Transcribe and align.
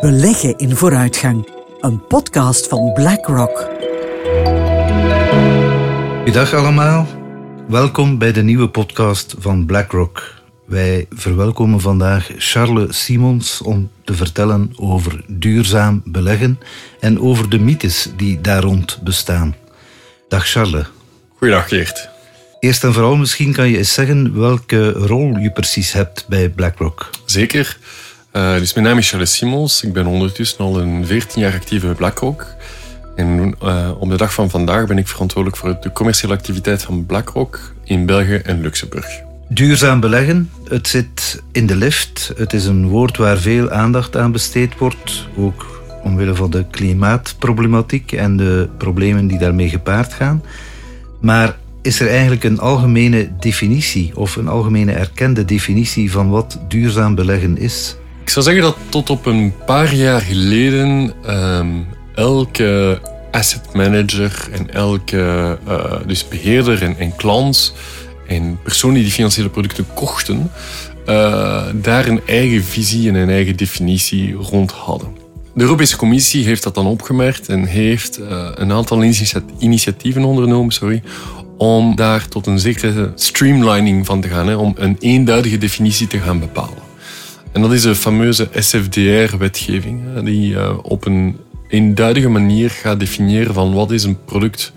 Beleggen 0.00 0.58
in 0.58 0.76
vooruitgang. 0.76 1.48
Een 1.80 2.06
podcast 2.06 2.66
van 2.66 2.92
BlackRock. 2.92 3.70
Goedendag 6.16 6.54
allemaal. 6.54 7.06
Welkom 7.68 8.18
bij 8.18 8.32
de 8.32 8.42
nieuwe 8.42 8.68
podcast 8.68 9.34
van 9.38 9.66
BlackRock. 9.66 10.34
Wij 10.66 11.06
verwelkomen 11.10 11.80
vandaag 11.80 12.30
Charles 12.36 13.04
Simons 13.04 13.62
om 13.62 13.90
te 14.04 14.14
vertellen 14.14 14.72
over 14.76 15.24
duurzaam 15.26 16.02
beleggen 16.04 16.58
en 17.00 17.20
over 17.20 17.48
de 17.48 17.58
mythes 17.58 18.10
die 18.16 18.40
daar 18.40 18.62
rond 18.62 18.98
bestaan. 19.02 19.56
Dag 20.28 20.46
Charles. 20.46 20.86
Goedendag 21.36 21.68
Geert. 21.68 22.08
Eerst 22.60 22.84
en 22.84 22.92
vooral, 22.92 23.16
misschien 23.16 23.52
kan 23.52 23.68
je 23.68 23.78
eens 23.78 23.94
zeggen 23.94 24.40
welke 24.40 24.90
rol 24.90 25.36
je 25.36 25.50
precies 25.50 25.92
hebt 25.92 26.24
bij 26.28 26.48
BlackRock. 26.48 27.10
Zeker. 27.24 27.78
Dus 28.32 28.74
mijn 28.74 28.86
naam 28.86 28.98
is 28.98 29.10
Charles 29.10 29.36
Simons. 29.36 29.82
Ik 29.82 29.92
ben 29.92 30.06
ondertussen 30.06 30.58
al 30.58 30.80
een 30.80 31.06
14 31.06 31.42
jaar 31.42 31.52
actief 31.54 31.82
bij 31.82 31.94
BlackRock. 31.94 32.46
En 33.16 33.54
uh, 33.62 33.90
op 33.98 34.10
de 34.10 34.16
dag 34.16 34.34
van 34.34 34.50
vandaag 34.50 34.86
ben 34.86 34.98
ik 34.98 35.08
verantwoordelijk 35.08 35.60
voor 35.60 35.76
de 35.80 35.92
commerciële 35.92 36.32
activiteit 36.32 36.82
van 36.82 37.06
BlackRock 37.06 37.74
in 37.84 38.06
België 38.06 38.34
en 38.34 38.60
Luxemburg. 38.60 39.06
Duurzaam 39.48 40.00
beleggen, 40.00 40.50
het 40.68 40.88
zit 40.88 41.42
in 41.52 41.66
de 41.66 41.76
lift. 41.76 42.32
Het 42.36 42.52
is 42.52 42.64
een 42.64 42.88
woord 42.88 43.16
waar 43.16 43.38
veel 43.38 43.70
aandacht 43.70 44.16
aan 44.16 44.32
besteed 44.32 44.78
wordt, 44.78 45.26
ook 45.36 45.82
omwille 46.02 46.34
van 46.34 46.50
de 46.50 46.64
klimaatproblematiek 46.70 48.12
en 48.12 48.36
de 48.36 48.68
problemen 48.76 49.26
die 49.26 49.38
daarmee 49.38 49.68
gepaard 49.68 50.14
gaan. 50.14 50.42
Maar 51.20 51.56
is 51.82 52.00
er 52.00 52.08
eigenlijk 52.08 52.44
een 52.44 52.58
algemene 52.58 53.30
definitie 53.40 54.16
of 54.16 54.36
een 54.36 54.48
algemene 54.48 54.92
erkende 54.92 55.44
definitie 55.44 56.10
van 56.10 56.30
wat 56.30 56.60
duurzaam 56.68 57.14
beleggen 57.14 57.58
is? 57.58 57.96
Ik 58.28 58.34
zou 58.34 58.46
zeggen 58.46 58.62
dat 58.62 58.76
tot 58.88 59.10
op 59.10 59.26
een 59.26 59.54
paar 59.66 59.94
jaar 59.94 60.20
geleden 60.20 61.12
um, 61.28 61.86
elke 62.14 63.00
asset 63.30 63.72
manager 63.72 64.48
en 64.52 64.74
elke 64.74 65.58
uh, 65.68 65.92
dus 66.06 66.28
beheerder 66.28 66.82
en, 66.98 67.16
klant 67.16 67.74
en 68.26 68.58
personen 68.62 69.02
die 69.02 69.10
financiële 69.10 69.48
producten 69.48 69.86
kochten, 69.94 70.50
uh, 71.06 71.64
daar 71.74 72.08
een 72.08 72.20
eigen 72.26 72.64
visie 72.64 73.08
en 73.08 73.14
een 73.14 73.30
eigen 73.30 73.56
definitie 73.56 74.32
rond 74.32 74.70
hadden. 74.70 75.08
De 75.54 75.62
Europese 75.62 75.96
Commissie 75.96 76.44
heeft 76.44 76.62
dat 76.62 76.74
dan 76.74 76.86
opgemerkt 76.86 77.48
en 77.48 77.64
heeft 77.64 78.20
uh, 78.20 78.48
een 78.54 78.72
aantal 78.72 79.02
initiatieven 79.58 80.24
ondernomen 80.24 80.72
sorry, 80.72 81.02
om 81.56 81.96
daar 81.96 82.28
tot 82.28 82.46
een 82.46 82.58
zekere 82.58 83.12
streamlining 83.14 84.06
van 84.06 84.20
te 84.20 84.28
gaan, 84.28 84.54
om 84.54 84.74
een 84.76 84.96
eenduidige 85.00 85.58
definitie 85.58 86.06
te 86.06 86.18
gaan 86.18 86.40
bepalen. 86.40 86.87
En 87.52 87.60
dat 87.62 87.72
is 87.72 87.82
de 87.82 87.94
fameuze 87.94 88.48
SFDR-wetgeving, 88.54 90.20
die 90.24 90.52
uh, 90.52 90.78
op 90.82 91.06
een 91.06 91.36
eenduidige 91.68 92.28
manier 92.28 92.70
gaat 92.70 93.00
definiëren 93.00 93.54
van 93.54 93.74
wat 93.74 93.90
is 93.90 94.04
een 94.04 94.24
product 94.24 94.72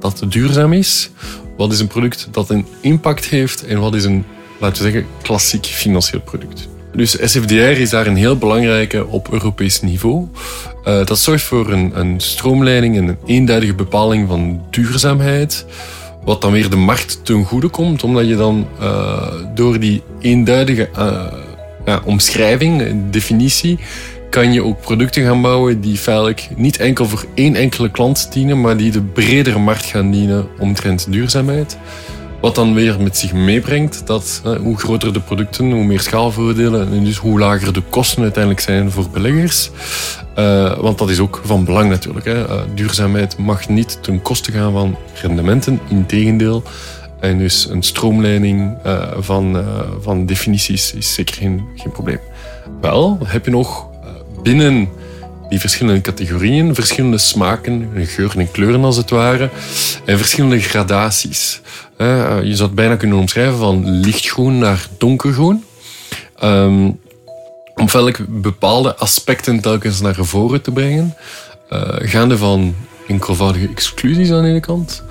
dat 0.00 0.24
duurzaam 0.28 0.72
is, 0.72 1.10
wat 1.56 1.72
is 1.72 1.80
een 1.80 1.86
product 1.86 2.28
dat 2.30 2.50
een 2.50 2.66
impact 2.80 3.24
heeft 3.24 3.66
en 3.66 3.80
wat 3.80 3.94
is 3.94 4.04
een, 4.04 4.24
laten 4.60 4.82
we 4.82 4.90
zeggen, 4.90 5.10
klassiek 5.22 5.66
financieel 5.66 6.20
product. 6.20 6.68
Dus 6.94 7.10
SFDR 7.10 7.54
is 7.54 7.90
daar 7.90 8.06
een 8.06 8.16
heel 8.16 8.36
belangrijke 8.36 9.06
op 9.06 9.32
Europees 9.32 9.80
niveau. 9.80 10.28
Uh, 10.84 11.04
dat 11.04 11.18
zorgt 11.18 11.44
voor 11.44 11.72
een, 11.72 11.98
een 11.98 12.20
stroomleiding 12.20 12.96
en 12.96 13.08
een 13.08 13.18
eenduidige 13.26 13.74
bepaling 13.74 14.28
van 14.28 14.62
duurzaamheid. 14.70 15.66
Wat 16.24 16.40
dan 16.40 16.52
weer 16.52 16.70
de 16.70 16.76
markt 16.76 17.24
ten 17.24 17.44
goede 17.44 17.68
komt, 17.68 18.04
omdat 18.04 18.28
je 18.28 18.36
dan 18.36 18.66
uh, 18.80 19.32
door 19.54 19.80
die 19.80 20.02
eenduidige 20.20 20.88
omschrijving, 22.04 22.94
definitie, 23.10 23.78
kan 24.30 24.52
je 24.52 24.64
ook 24.64 24.80
producten 24.80 25.24
gaan 25.24 25.42
bouwen 25.42 25.80
die 25.80 25.96
feitelijk 25.96 26.48
niet 26.56 26.76
enkel 26.76 27.08
voor 27.08 27.24
één 27.34 27.54
enkele 27.54 27.90
klant 27.90 28.32
dienen, 28.32 28.60
maar 28.60 28.76
die 28.76 28.90
de 28.90 29.02
bredere 29.02 29.58
markt 29.58 29.84
gaan 29.84 30.10
dienen 30.10 30.46
omtrent 30.58 31.12
duurzaamheid. 31.12 31.76
Wat 32.40 32.54
dan 32.54 32.74
weer 32.74 33.00
met 33.00 33.16
zich 33.16 33.32
meebrengt 33.32 34.06
dat 34.06 34.42
hoe 34.60 34.78
groter 34.78 35.12
de 35.12 35.20
producten, 35.20 35.70
hoe 35.70 35.84
meer 35.84 36.00
schaalvoordelen 36.00 36.92
en 36.92 37.04
dus 37.04 37.16
hoe 37.16 37.38
lager 37.38 37.72
de 37.72 37.82
kosten 37.90 38.22
uiteindelijk 38.22 38.62
zijn 38.62 38.90
voor 38.90 39.10
beleggers. 39.10 39.70
Uh, 40.38 40.78
want 40.78 40.98
dat 40.98 41.10
is 41.10 41.18
ook 41.18 41.40
van 41.44 41.64
belang 41.64 41.90
natuurlijk. 41.90 42.26
Hè. 42.26 42.48
Uh, 42.48 42.60
duurzaamheid 42.74 43.38
mag 43.38 43.68
niet 43.68 43.98
ten 44.00 44.22
koste 44.22 44.52
gaan 44.52 44.72
van 44.72 44.96
rendementen, 45.14 45.80
integendeel. 45.88 46.62
En 47.24 47.38
dus 47.38 47.68
een 47.70 47.82
stroomleiding 47.82 48.76
uh, 48.86 49.02
van, 49.18 49.64
van 50.00 50.26
definities 50.26 50.92
is 50.92 51.14
zeker 51.14 51.34
geen, 51.34 51.64
geen 51.76 51.92
probleem. 51.92 52.18
Wel 52.80 53.18
heb 53.24 53.44
je 53.44 53.50
nog 53.50 53.86
binnen 54.42 54.88
die 55.48 55.60
verschillende 55.60 56.00
categorieën, 56.00 56.74
verschillende 56.74 57.18
smaken, 57.18 57.90
geuren 57.94 58.40
en 58.40 58.50
kleuren 58.50 58.84
als 58.84 58.96
het 58.96 59.10
ware, 59.10 59.50
en 60.04 60.18
verschillende 60.18 60.60
gradaties. 60.60 61.60
Je 62.42 62.52
zou 62.54 62.62
het 62.62 62.74
bijna 62.74 62.96
kunnen 62.96 63.18
omschrijven 63.18 63.58
van 63.58 63.90
lichtgroen 63.90 64.58
naar 64.58 64.86
donkergroen. 64.98 65.64
Um, 66.44 67.00
om 67.74 67.90
welke 67.92 68.24
bepaalde 68.28 68.96
aspecten 68.96 69.60
telkens 69.60 70.00
naar 70.00 70.16
voren 70.18 70.62
te 70.62 70.70
brengen. 70.70 71.14
Gaande 71.98 72.38
van 72.38 72.74
enkelvoudige 73.08 73.68
exclusies 73.68 74.30
aan 74.30 74.42
de 74.42 74.48
ene 74.48 74.60
kant, 74.60 75.02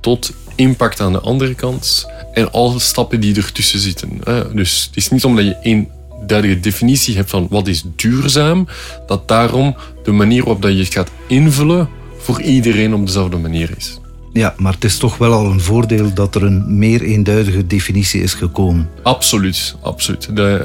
tot 0.00 0.32
impact 0.54 1.00
aan 1.00 1.12
de 1.12 1.20
andere 1.20 1.54
kant. 1.54 2.06
En 2.34 2.52
alle 2.52 2.78
stappen 2.78 3.20
die 3.20 3.36
ertussen 3.36 3.78
zitten. 3.78 4.20
Dus 4.54 4.84
het 4.86 4.96
is 4.96 5.08
niet 5.08 5.24
omdat 5.24 5.44
je 5.44 5.56
één 5.56 5.88
duidelijke 6.26 6.62
definitie 6.62 7.16
hebt 7.16 7.30
van 7.30 7.46
wat 7.50 7.66
is 7.66 7.84
duurzaam, 7.96 8.68
dat 9.06 9.28
daarom 9.28 9.76
de 10.04 10.12
manier 10.12 10.44
waarop 10.44 10.62
dat 10.62 10.72
je 10.72 10.82
het 10.82 10.92
gaat 10.92 11.10
invullen 11.26 11.88
voor 12.18 12.40
iedereen 12.40 12.94
op 12.94 13.06
dezelfde 13.06 13.36
manier 13.36 13.70
is. 13.76 14.00
Ja, 14.32 14.54
maar 14.56 14.72
het 14.72 14.84
is 14.84 14.98
toch 14.98 15.18
wel 15.18 15.32
al 15.32 15.46
een 15.46 15.60
voordeel 15.60 16.14
dat 16.14 16.34
er 16.34 16.42
een 16.42 16.78
meer 16.78 17.02
eenduidige 17.02 17.66
definitie 17.66 18.22
is 18.22 18.34
gekomen. 18.34 18.88
Absoluut, 19.02 19.76
absoluut. 19.82 20.36
De, 20.36 20.62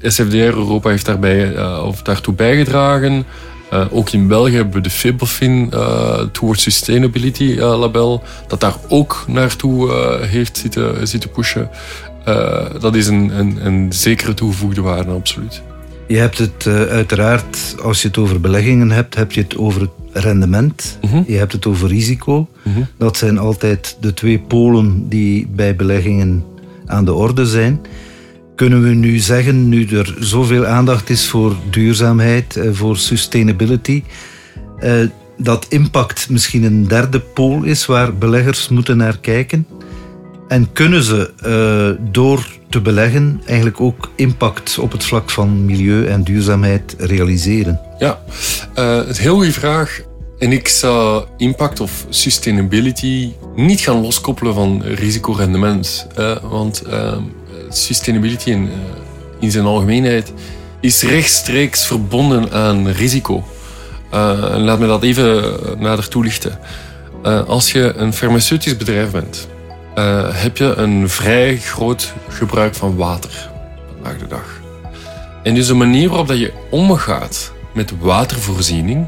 uh, 0.00 0.10
SFDR 0.10 0.36
Europa 0.36 0.90
heeft 0.90 1.06
daarbij, 1.06 1.54
uh, 1.54 1.84
of 1.86 2.02
daartoe 2.02 2.34
bijgedragen. 2.34 3.24
Uh, 3.74 3.84
ook 3.90 4.10
in 4.10 4.28
België 4.28 4.54
hebben 4.54 4.74
we 4.74 4.80
de 4.80 4.90
FIBOFIN 4.90 5.70
uh, 5.74 6.20
Towards 6.32 6.62
Sustainability 6.62 7.44
uh, 7.44 7.78
label, 7.78 8.22
dat 8.48 8.60
daar 8.60 8.74
ook 8.88 9.24
naartoe 9.28 9.92
heeft 10.20 10.56
zitten, 10.56 11.08
zitten 11.08 11.30
pushen. 11.30 11.70
dat 12.80 12.94
is 12.94 13.06
een, 13.06 13.38
een, 13.38 13.66
een 13.66 13.92
zekere 13.92 14.34
toegevoegde 14.34 14.80
waarde, 14.80 15.10
absoluut. 15.10 15.62
Je 16.08 16.16
hebt 16.16 16.38
het 16.38 16.66
uiteraard, 16.90 17.76
als 17.82 18.02
je 18.02 18.08
het 18.08 18.18
over 18.18 18.40
beleggingen 18.40 18.90
hebt, 18.90 19.14
heb 19.14 19.32
je 19.32 19.40
het 19.40 19.56
over 19.56 19.80
het 19.80 19.90
rendement. 20.12 20.98
Mm 21.00 21.10
-hmm. 21.10 21.24
Je 21.26 21.36
hebt 21.36 21.52
het 21.52 21.66
over 21.66 21.88
risico. 21.88 22.48
Mm 22.62 22.74
-hmm. 22.74 22.86
Dat 22.98 23.16
zijn 23.16 23.38
altijd 23.38 23.96
de 24.00 24.14
twee 24.14 24.38
polen 24.38 25.08
die 25.08 25.46
bij 25.46 25.76
beleggingen 25.76 26.44
aan 26.86 27.04
de 27.04 27.12
orde 27.12 27.46
zijn. 27.46 27.80
Kunnen 28.54 28.82
we 28.82 28.88
nu 28.88 29.18
zeggen, 29.18 29.68
nu 29.68 29.86
er 29.86 30.14
zoveel 30.18 30.66
aandacht 30.66 31.10
is 31.10 31.26
voor 31.26 31.56
duurzaamheid, 31.70 32.60
voor 32.72 32.96
sustainability, 32.96 34.02
dat 35.38 35.66
impact 35.68 36.28
misschien 36.28 36.64
een 36.64 36.88
derde 36.88 37.20
pool 37.20 37.62
is 37.62 37.86
waar 37.86 38.16
beleggers 38.16 38.68
moeten 38.68 38.96
naar 38.96 39.18
kijken? 39.18 39.66
En 40.48 40.72
kunnen 40.72 41.02
ze 41.02 41.30
door 42.10 42.46
te 42.68 42.80
beleggen 42.80 43.40
eigenlijk 43.46 43.80
ook 43.80 44.10
impact 44.16 44.78
op 44.78 44.92
het 44.92 45.04
vlak 45.04 45.30
van 45.30 45.64
milieu 45.64 46.06
en 46.06 46.24
duurzaamheid 46.24 46.94
realiseren? 46.98 47.80
Ja, 47.98 48.18
een 48.74 49.14
heel 49.14 49.34
goede 49.34 49.52
vraag. 49.52 50.00
En 50.38 50.52
ik 50.52 50.68
zou 50.68 51.24
impact 51.36 51.80
of 51.80 52.06
sustainability 52.08 53.32
niet 53.56 53.80
gaan 53.80 54.00
loskoppelen 54.00 54.54
van 54.54 54.82
risicorendement. 54.82 56.06
Uh, 56.18 56.36
want 56.42 56.82
uh, 56.86 57.16
sustainability 57.68 58.50
in, 58.50 58.70
in 59.40 59.50
zijn 59.50 59.64
algemeenheid 59.64 60.32
is 60.80 61.02
rechtstreeks 61.02 61.86
verbonden 61.86 62.52
aan 62.52 62.88
risico. 62.88 63.44
laat 64.10 64.78
me 64.78 64.86
dat 64.86 65.02
even 65.02 65.58
nader 65.78 66.08
toelichten. 66.08 66.58
als 67.46 67.72
je 67.72 67.92
een 67.96 68.12
farmaceutisch 68.12 68.76
bedrijf 68.76 69.10
bent, 69.10 69.48
heb 70.32 70.56
je 70.56 70.74
een 70.74 71.08
vrij 71.08 71.56
groot 71.56 72.12
gebruik 72.28 72.74
van 72.74 72.96
water 72.96 73.50
vandaag 73.94 74.18
de 74.18 74.26
dag. 74.26 74.60
En 75.42 75.54
dus 75.54 75.66
de 75.66 75.74
manier 75.74 76.08
waarop 76.08 76.28
dat 76.28 76.38
je 76.38 76.52
omgaat 76.70 77.52
met 77.74 77.92
watervoorziening 77.98 79.06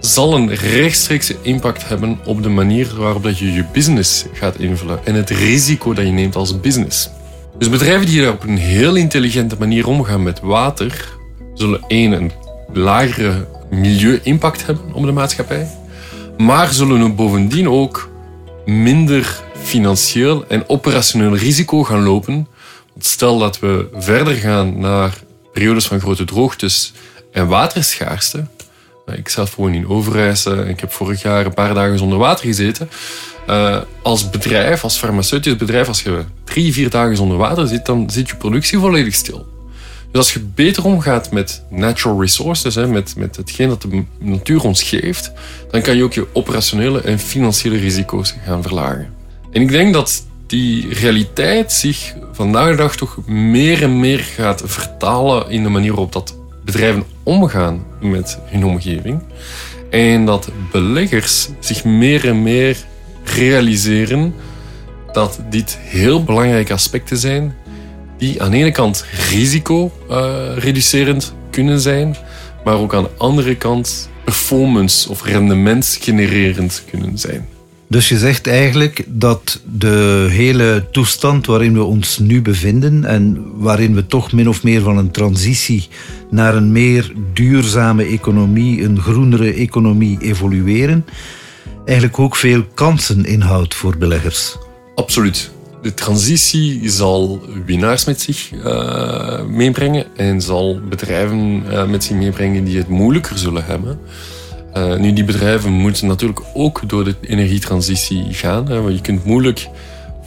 zal 0.00 0.34
een 0.34 0.54
rechtstreekse 0.54 1.36
impact 1.42 1.88
hebben 1.88 2.18
op 2.24 2.42
de 2.42 2.48
manier 2.48 2.94
waarop 2.96 3.22
dat 3.22 3.38
je 3.38 3.52
je 3.52 3.64
business 3.72 4.24
gaat 4.32 4.58
invullen 4.58 5.06
en 5.06 5.14
het 5.14 5.30
risico 5.30 5.94
dat 5.94 6.04
je 6.04 6.10
neemt 6.10 6.36
als 6.36 6.60
business. 6.60 7.10
Dus 7.58 7.68
bedrijven 7.68 8.06
die 8.06 8.30
op 8.30 8.42
een 8.42 8.56
heel 8.56 8.94
intelligente 8.94 9.56
manier 9.58 9.86
omgaan 9.86 10.22
met 10.22 10.40
water, 10.40 11.08
zullen 11.54 11.84
één 11.86 12.12
een 12.12 12.32
lagere 12.72 13.48
milieu-impact 13.70 14.66
hebben 14.66 14.92
op 14.92 15.04
de 15.04 15.12
maatschappij, 15.12 15.68
maar 16.36 16.72
zullen 16.72 17.14
bovendien 17.14 17.68
ook 17.68 18.10
minder 18.66 19.42
financieel 19.62 20.44
en 20.48 20.68
operationeel 20.68 21.36
risico 21.36 21.84
gaan 21.84 22.02
lopen. 22.02 22.48
Want 22.92 23.04
stel 23.04 23.38
dat 23.38 23.58
we 23.58 23.88
verder 23.94 24.34
gaan 24.34 24.80
naar 24.80 25.18
periodes 25.52 25.86
van 25.86 26.00
grote 26.00 26.24
droogtes 26.24 26.92
en 27.32 27.46
waterschaarste. 27.46 28.46
Ik 29.06 29.28
zelf 29.28 29.56
woon 29.56 29.74
in 29.74 29.88
Overijs. 29.88 30.46
Ik 30.46 30.80
heb 30.80 30.92
vorig 30.92 31.22
jaar 31.22 31.46
een 31.46 31.54
paar 31.54 31.74
dagen 31.74 31.98
zonder 31.98 32.18
water 32.18 32.46
gezeten. 32.46 32.90
Uh, 33.48 33.78
als 34.02 34.30
bedrijf, 34.30 34.82
als 34.82 34.98
farmaceutisch 34.98 35.56
bedrijf, 35.56 35.88
als 35.88 36.02
je 36.02 36.24
drie, 36.44 36.72
vier 36.72 36.90
dagen 36.90 37.16
zonder 37.16 37.36
water 37.36 37.66
zit, 37.66 37.86
dan 37.86 38.10
zit 38.10 38.28
je 38.28 38.36
productie 38.36 38.78
volledig 38.78 39.14
stil. 39.14 39.46
Dus 40.10 40.20
als 40.20 40.32
je 40.32 40.40
beter 40.40 40.84
omgaat 40.84 41.30
met 41.30 41.62
natural 41.70 42.20
resources, 42.20 42.74
hè, 42.74 42.86
met, 42.86 43.16
met 43.16 43.36
hetgeen 43.36 43.68
dat 43.68 43.82
de 43.82 44.04
natuur 44.18 44.62
ons 44.64 44.82
geeft, 44.82 45.32
dan 45.70 45.80
kan 45.80 45.96
je 45.96 46.04
ook 46.04 46.12
je 46.12 46.26
operationele 46.32 47.00
en 47.00 47.18
financiële 47.18 47.76
risico's 47.76 48.34
gaan 48.44 48.62
verlagen. 48.62 49.14
En 49.52 49.62
ik 49.62 49.68
denk 49.68 49.92
dat 49.92 50.26
die 50.46 50.94
realiteit 50.94 51.72
zich 51.72 52.14
vandaag 52.32 52.70
de 52.70 52.76
dag 52.76 52.96
toch 52.96 53.26
meer 53.26 53.82
en 53.82 54.00
meer 54.00 54.18
gaat 54.18 54.62
vertalen 54.64 55.50
in 55.50 55.62
de 55.62 55.68
manier 55.68 55.90
waarop 55.90 56.12
dat 56.12 56.36
bedrijven 56.64 57.04
omgaan 57.22 57.84
met 58.00 58.38
hun 58.44 58.64
omgeving. 58.64 59.22
En 59.90 60.24
dat 60.24 60.50
beleggers 60.72 61.48
zich 61.60 61.84
meer 61.84 62.28
en 62.28 62.42
meer 62.42 62.76
realiseren 63.34 64.34
dat 65.12 65.40
dit 65.50 65.78
heel 65.80 66.24
belangrijke 66.24 66.72
aspecten 66.72 67.16
zijn 67.16 67.54
die 68.18 68.42
aan 68.42 68.50
de 68.50 68.56
ene 68.56 68.72
kant 68.72 69.04
risico-reducerend 69.30 71.34
kunnen 71.50 71.80
zijn, 71.80 72.16
maar 72.64 72.74
ook 72.74 72.94
aan 72.94 73.02
de 73.02 73.10
andere 73.16 73.56
kant 73.56 74.10
performance 74.24 75.10
of 75.10 75.24
rendement 75.24 75.98
genererend 76.00 76.82
kunnen 76.90 77.18
zijn. 77.18 77.46
Dus 77.90 78.08
je 78.08 78.18
zegt 78.18 78.46
eigenlijk 78.46 79.04
dat 79.06 79.60
de 79.78 80.26
hele 80.30 80.86
toestand 80.92 81.46
waarin 81.46 81.72
we 81.72 81.82
ons 81.82 82.18
nu 82.18 82.42
bevinden 82.42 83.04
en 83.04 83.44
waarin 83.54 83.94
we 83.94 84.06
toch 84.06 84.32
min 84.32 84.48
of 84.48 84.62
meer 84.62 84.80
van 84.80 84.98
een 84.98 85.10
transitie 85.10 85.88
naar 86.30 86.54
een 86.54 86.72
meer 86.72 87.12
duurzame 87.32 88.04
economie, 88.04 88.82
een 88.82 89.00
groenere 89.00 89.52
economie 89.52 90.18
evolueren, 90.20 91.04
eigenlijk 91.88 92.18
ook 92.18 92.36
veel 92.36 92.64
kansen 92.74 93.24
inhoudt 93.24 93.74
voor 93.74 93.96
beleggers. 93.96 94.56
Absoluut. 94.94 95.50
De 95.82 95.94
transitie 95.94 96.90
zal 96.90 97.40
winnaars 97.66 98.04
met 98.04 98.20
zich 98.20 98.52
uh, 98.52 99.44
meebrengen 99.44 100.06
en 100.16 100.40
zal 100.40 100.80
bedrijven 100.88 101.62
uh, 101.70 101.84
met 101.84 102.04
zich 102.04 102.16
meebrengen 102.16 102.64
die 102.64 102.78
het 102.78 102.88
moeilijker 102.88 103.38
zullen 103.38 103.64
hebben. 103.64 104.00
Uh, 104.76 104.96
nu, 104.96 105.12
die 105.12 105.24
bedrijven 105.24 105.72
moeten 105.72 106.06
natuurlijk 106.06 106.40
ook 106.54 106.88
door 106.88 107.04
de 107.04 107.14
energietransitie 107.20 108.24
gaan. 108.30 108.68
Hè, 108.68 108.80
want 108.80 108.94
je 108.94 109.00
kunt 109.00 109.24
moeilijk 109.24 109.68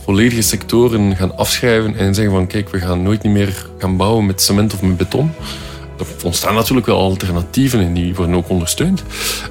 volledige 0.04 0.42
sectoren 0.42 1.16
gaan 1.16 1.38
afschrijven 1.38 1.96
en 1.96 2.16
zeggen 2.16 2.34
van 2.34 2.48
kijk, 2.48 2.70
we 2.70 2.80
gaan 2.80 3.04
nooit 3.04 3.24
meer 3.24 3.66
gaan 3.78 3.98
bouwen 3.98 4.26
met 4.26 4.42
cement 4.42 4.74
of 4.74 4.82
met 4.82 4.98
beton. 4.98 5.32
Er 6.02 6.26
ontstaan 6.26 6.54
natuurlijk 6.54 6.88
wel 6.88 6.98
alternatieven 6.98 7.80
en 7.80 7.94
die 7.94 8.16
worden 8.16 8.36
ook 8.36 8.50
ondersteund. 8.50 9.04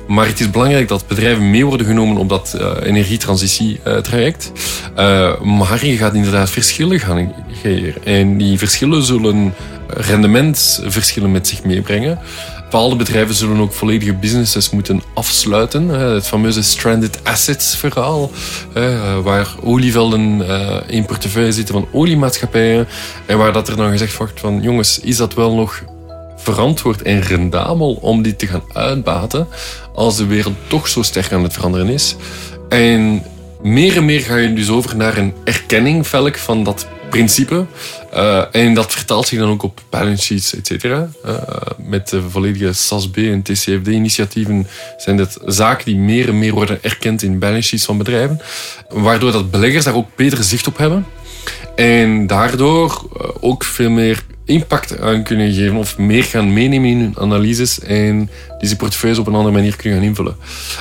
Maar 0.09 0.27
het 0.27 0.41
is 0.41 0.51
belangrijk 0.51 0.89
dat 0.89 1.07
bedrijven 1.07 1.51
mee 1.51 1.67
worden 1.67 1.87
genomen 1.87 2.17
op 2.17 2.29
dat 2.29 2.57
uh, 2.61 2.71
energietransitie-traject. 2.83 4.53
Uh, 4.99 5.41
maar 5.41 5.87
je 5.87 5.97
gaat 5.97 6.15
inderdaad 6.15 6.51
verschillen 6.51 7.01
gaan 7.01 7.35
creëren. 7.63 8.05
En 8.05 8.37
die 8.37 8.59
verschillen 8.59 9.03
zullen 9.03 9.55
rendementsverschillen 9.87 11.33
met 11.33 11.49
zich 11.49 11.65
meebrengen. 11.65 12.19
Bepaalde 12.63 12.97
bedrijven 12.97 13.35
zullen 13.35 13.61
ook 13.61 13.73
volledige 13.73 14.13
businesses 14.13 14.71
moeten 14.71 15.03
afsluiten. 15.15 15.89
Het 15.89 16.27
fameuze 16.27 16.63
stranded 16.63 17.21
assets 17.23 17.77
verhaal, 17.77 18.31
waar 19.23 19.55
olievelden 19.63 20.43
in 20.89 21.05
portefeuille 21.05 21.53
zitten 21.53 21.75
van 21.75 21.89
oliemaatschappijen 21.93 22.89
en 23.27 23.39
waar 23.39 23.53
dat 23.53 23.69
er 23.69 23.77
dan 23.77 23.91
gezegd 23.91 24.17
wordt 24.17 24.41
van 24.41 24.63
jongens, 24.63 25.01
is 25.01 25.17
dat 25.17 25.35
wel 25.35 25.55
nog 25.55 25.83
verantwoord 26.43 27.03
en 27.03 27.23
rendabel 27.23 27.93
om 27.95 28.23
die 28.23 28.37
te 28.37 28.47
gaan 28.47 28.65
uitbaten 28.73 29.49
als 29.95 30.17
de 30.17 30.27
wereld 30.27 30.55
toch 30.67 30.89
zo 30.89 31.03
sterk 31.03 31.33
aan 31.33 31.43
het 31.43 31.53
veranderen 31.53 31.89
is. 31.89 32.17
En 32.69 33.23
meer 33.63 33.97
en 33.97 34.05
meer 34.05 34.21
ga 34.21 34.37
je 34.37 34.53
dus 34.53 34.71
over 34.71 34.97
naar 34.97 35.17
een 35.17 35.35
erkenning, 35.45 36.07
velk, 36.07 36.37
van 36.39 36.65
dat 36.65 36.87
principe. 37.11 37.67
Uh, 38.15 38.43
en 38.53 38.75
dat 38.75 38.93
vertaalt 38.93 39.27
zich 39.27 39.39
dan 39.39 39.51
ook 39.51 39.63
op 39.63 39.81
balance 39.91 40.23
sheets, 40.23 40.55
et 40.55 40.67
cetera. 40.67 41.09
Uh, 41.27 41.35
met 41.79 42.09
de 42.09 42.23
volledige 42.31 42.73
SAS-B 42.73 43.17
en 43.17 43.43
TCFD-initiatieven 43.43 44.67
zijn 44.97 45.17
dit 45.17 45.39
zaken 45.47 45.85
die 45.85 45.97
meer 45.97 46.29
en 46.29 46.39
meer 46.39 46.55
worden 46.55 46.83
erkend 46.83 47.23
in 47.23 47.39
balance 47.39 47.69
sheets 47.69 47.85
van 47.85 47.99
bedrijven. 47.99 48.41
Waardoor 48.89 49.33
dat 49.33 49.51
beleggers 49.51 49.85
daar 49.85 49.95
ook 49.95 50.17
beter 50.17 50.45
zicht 50.45 50.67
op 50.67 50.77
hebben. 50.77 51.07
En 51.75 52.27
daardoor 52.27 53.09
uh, 53.17 53.29
ook 53.41 53.65
veel 53.65 53.91
meer 53.91 54.25
impact 54.51 55.01
aan 55.01 55.23
kunnen 55.23 55.53
geven 55.53 55.77
of 55.77 55.99
meer 55.99 56.25
gaan 56.25 56.53
meenemen 56.53 56.91
in 56.91 56.99
hun 56.99 57.19
analyses 57.19 57.81
en 57.81 58.31
deze 58.59 58.77
portefeuilles 58.77 59.21
op 59.21 59.27
een 59.27 59.35
andere 59.35 59.55
manier 59.55 59.77
kunnen 59.77 59.99
gaan 59.99 60.09
invullen. 60.09 60.37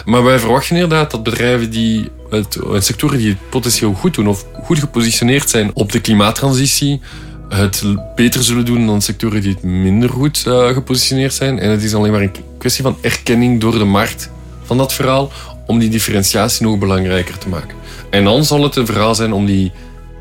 Maar 0.06 0.24
wij 0.24 0.40
verwachten 0.40 0.76
inderdaad 0.76 1.12
dat 1.12 1.24
bedrijven 1.24 1.70
die 1.70 2.10
het, 2.30 2.60
sectoren 2.78 3.18
die 3.18 3.30
het 3.30 3.50
potentieel 3.50 3.94
goed 3.94 4.14
doen 4.14 4.28
of 4.28 4.46
goed 4.64 4.80
gepositioneerd 4.80 5.50
zijn 5.50 5.72
op 5.74 5.92
de 5.92 6.02
klimaattransitie, 6.02 7.02
het 7.50 7.84
beter 8.16 8.44
zullen 8.44 8.66
doen 8.66 8.86
dan 8.86 9.02
sectoren 9.02 9.42
die 9.42 9.54
het 9.54 9.64
minder 9.64 10.10
goed 10.10 10.44
uh, 10.48 10.68
gepositioneerd 10.68 11.34
zijn. 11.34 11.60
En 11.60 11.70
het 11.70 11.84
is 11.84 11.94
alleen 11.94 12.12
maar 12.12 12.22
een 12.22 12.36
kwestie 12.58 12.84
van 12.84 12.98
erkenning 13.02 13.62
door 13.62 13.78
de 13.78 13.84
markt 13.84 14.30
van 14.64 14.78
dat 14.78 14.94
verhaal 14.94 15.32
om 15.66 15.80
die 15.80 15.90
differentiatie 15.90 16.66
nog 16.66 16.78
belangrijker 16.78 17.38
te 17.38 17.50
maken. 17.50 17.76
En 18.10 18.24
dan 18.24 18.46
zal 18.46 18.64
het 18.64 18.76
een 18.76 18.86
verhaal 18.86 19.16
zijn 19.16 19.34
om 19.34 19.46
die 19.46 19.72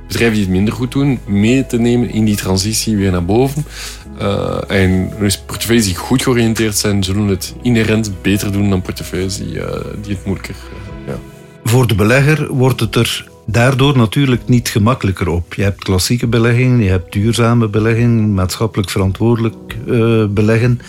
bedrijven 0.08 0.36
die 0.36 0.44
het 0.44 0.54
minder 0.54 0.74
goed 0.74 0.92
doen, 0.92 1.18
mee 1.26 1.66
te 1.66 1.78
nemen 1.78 2.10
in 2.10 2.24
die 2.24 2.36
transitie 2.36 2.96
weer 2.96 3.10
naar 3.10 3.24
boven. 3.24 3.64
Uh, 4.20 4.58
en 4.68 5.12
dus 5.18 5.38
portefeuilles 5.38 5.86
die 5.86 5.96
goed 5.96 6.22
georiënteerd 6.22 6.76
zijn, 6.76 7.04
zullen 7.04 7.26
het 7.26 7.54
inherent 7.62 8.22
beter 8.22 8.52
doen 8.52 8.70
dan 8.70 8.82
portefeuilles 8.82 9.36
die, 9.36 9.54
uh, 9.54 9.64
die 10.02 10.14
het 10.14 10.24
moeilijker 10.24 10.54
uh, 10.54 11.06
ja. 11.06 11.18
Voor 11.64 11.86
de 11.86 11.94
belegger 11.94 12.52
wordt 12.52 12.80
het 12.80 12.94
er 12.94 13.28
daardoor 13.46 13.96
natuurlijk 13.96 14.48
niet 14.48 14.68
gemakkelijker 14.68 15.28
op. 15.28 15.54
Je 15.54 15.62
hebt 15.62 15.84
klassieke 15.84 16.26
beleggingen, 16.26 16.82
je 16.82 16.90
hebt 16.90 17.12
duurzame 17.12 17.68
beleggingen, 17.68 18.34
maatschappelijk 18.34 18.90
verantwoordelijk 18.90 19.76
beleggen. 20.34 20.80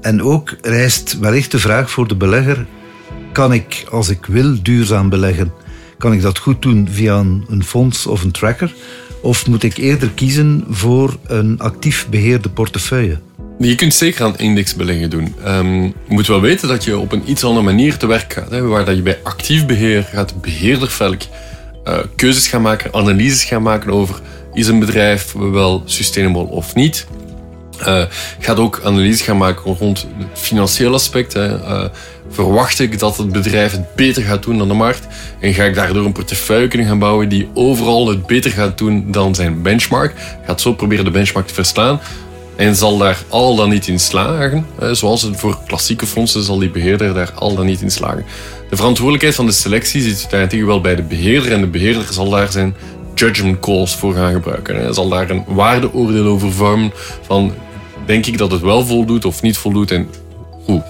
En 0.00 0.22
ook 0.22 0.56
rijst 0.62 1.18
wellicht 1.18 1.50
de 1.50 1.58
vraag 1.58 1.90
voor 1.90 2.08
de 2.08 2.16
belegger: 2.16 2.66
kan 3.32 3.52
ik, 3.52 3.86
als 3.90 4.08
ik 4.08 4.26
wil, 4.26 4.62
duurzaam 4.62 5.08
beleggen? 5.08 5.52
Kan 5.98 6.12
ik 6.12 6.22
dat 6.22 6.38
goed 6.38 6.62
doen 6.62 6.88
via 6.90 7.18
een, 7.48 7.64
fonds 7.64 8.06
of 8.06 8.22
een 8.22 8.30
tracker? 8.30 8.74
Of 9.22 9.46
moet 9.46 9.62
ik 9.62 9.76
eerder 9.76 10.10
kiezen 10.10 10.64
voor 10.68 11.16
een 11.26 11.58
actief 11.58 12.06
beheerde 12.10 12.48
portefeuille? 12.48 13.18
Je 13.58 13.74
kunt 13.74 13.94
zeker 13.94 14.24
aan 14.24 14.38
indexbeleggen 14.38 15.10
doen. 15.10 15.34
Um, 15.46 15.82
je 15.82 15.92
moet 16.08 16.26
wel 16.26 16.40
weten 16.40 16.68
dat 16.68 16.84
je 16.84 16.98
op 16.98 17.12
een 17.12 17.30
iets 17.30 17.44
andere 17.44 17.64
manier 17.64 17.96
te 17.96 18.06
werk 18.06 18.32
gaat. 18.32 18.50
Hè, 18.50 18.62
waar 18.62 18.84
dat 18.84 18.96
je 18.96 19.02
bij 19.02 19.18
actief 19.22 19.66
beheer 19.66 20.02
gaat 20.02 20.40
beheerdervelk 20.40 21.22
uh, 21.88 21.98
keuzes 22.16 22.48
gaan 22.48 22.62
maken, 22.62 22.94
analyses 22.94 23.44
gaan 23.44 23.62
maken 23.62 23.90
over 23.90 24.20
is 24.52 24.66
een 24.66 24.78
bedrijf 24.78 25.32
wel 25.32 25.82
sustainable 25.84 26.46
of 26.46 26.74
niet. 26.74 27.06
Uh, 27.80 28.02
gaat 28.38 28.58
ook 28.58 28.80
analyses 28.84 29.22
gaan 29.22 29.36
maken 29.36 29.74
rond 29.74 30.06
het 30.18 30.38
financiële 30.38 30.94
aspect. 30.94 31.32
Hè. 31.32 31.48
Uh, 31.48 31.84
verwacht 32.30 32.78
ik 32.78 32.98
dat 32.98 33.16
het 33.16 33.32
bedrijf 33.32 33.72
het 33.72 33.94
beter 33.94 34.22
gaat 34.22 34.42
doen 34.42 34.58
dan 34.58 34.68
de 34.68 34.74
markt? 34.74 35.06
En 35.40 35.54
ga 35.54 35.64
ik 35.64 35.74
daardoor 35.74 36.04
een 36.04 36.12
portefeuille 36.12 36.68
kunnen 36.68 36.86
gaan 36.86 36.98
bouwen 36.98 37.28
die 37.28 37.48
overal 37.54 38.08
het 38.08 38.26
beter 38.26 38.50
gaat 38.50 38.78
doen 38.78 39.04
dan 39.10 39.34
zijn 39.34 39.62
benchmark? 39.62 40.14
Gaat 40.46 40.60
zo 40.60 40.72
proberen 40.72 41.04
de 41.04 41.10
benchmark 41.10 41.46
te 41.46 41.54
verslaan. 41.54 42.00
En 42.56 42.76
zal 42.76 42.98
daar 42.98 43.18
al 43.28 43.56
dan 43.56 43.68
niet 43.68 43.88
in 43.88 44.00
slagen, 44.00 44.66
zoals 44.92 45.22
het 45.22 45.36
voor 45.36 45.58
klassieke 45.66 46.06
fondsen 46.06 46.42
zal 46.42 46.58
die 46.58 46.70
beheerder 46.70 47.14
daar 47.14 47.32
al 47.34 47.54
dan 47.54 47.66
niet 47.66 47.80
in 47.80 47.90
slagen. 47.90 48.24
De 48.70 48.76
verantwoordelijkheid 48.76 49.34
van 49.34 49.46
de 49.46 49.52
selectie 49.52 50.02
zit 50.02 50.20
uiteindelijk 50.20 50.66
wel 50.66 50.80
bij 50.80 50.96
de 50.96 51.02
beheerder 51.02 51.52
en 51.52 51.60
de 51.60 51.66
beheerder 51.66 52.06
zal 52.10 52.30
daar 52.30 52.52
zijn 52.52 52.76
judgment 53.14 53.60
calls 53.60 53.96
voor 53.96 54.14
gaan 54.14 54.32
gebruiken. 54.32 54.76
Hij 54.76 54.92
zal 54.92 55.08
daar 55.08 55.30
een 55.30 55.44
waardeoordeel 55.46 56.26
over 56.26 56.52
vormen 56.52 56.92
van 57.22 57.52
denk 58.06 58.26
ik 58.26 58.38
dat 58.38 58.50
het 58.50 58.60
wel 58.60 58.86
voldoet 58.86 59.24
of 59.24 59.42
niet 59.42 59.56
voldoet 59.56 59.90
en 59.90 60.08
hoe. 60.64 60.82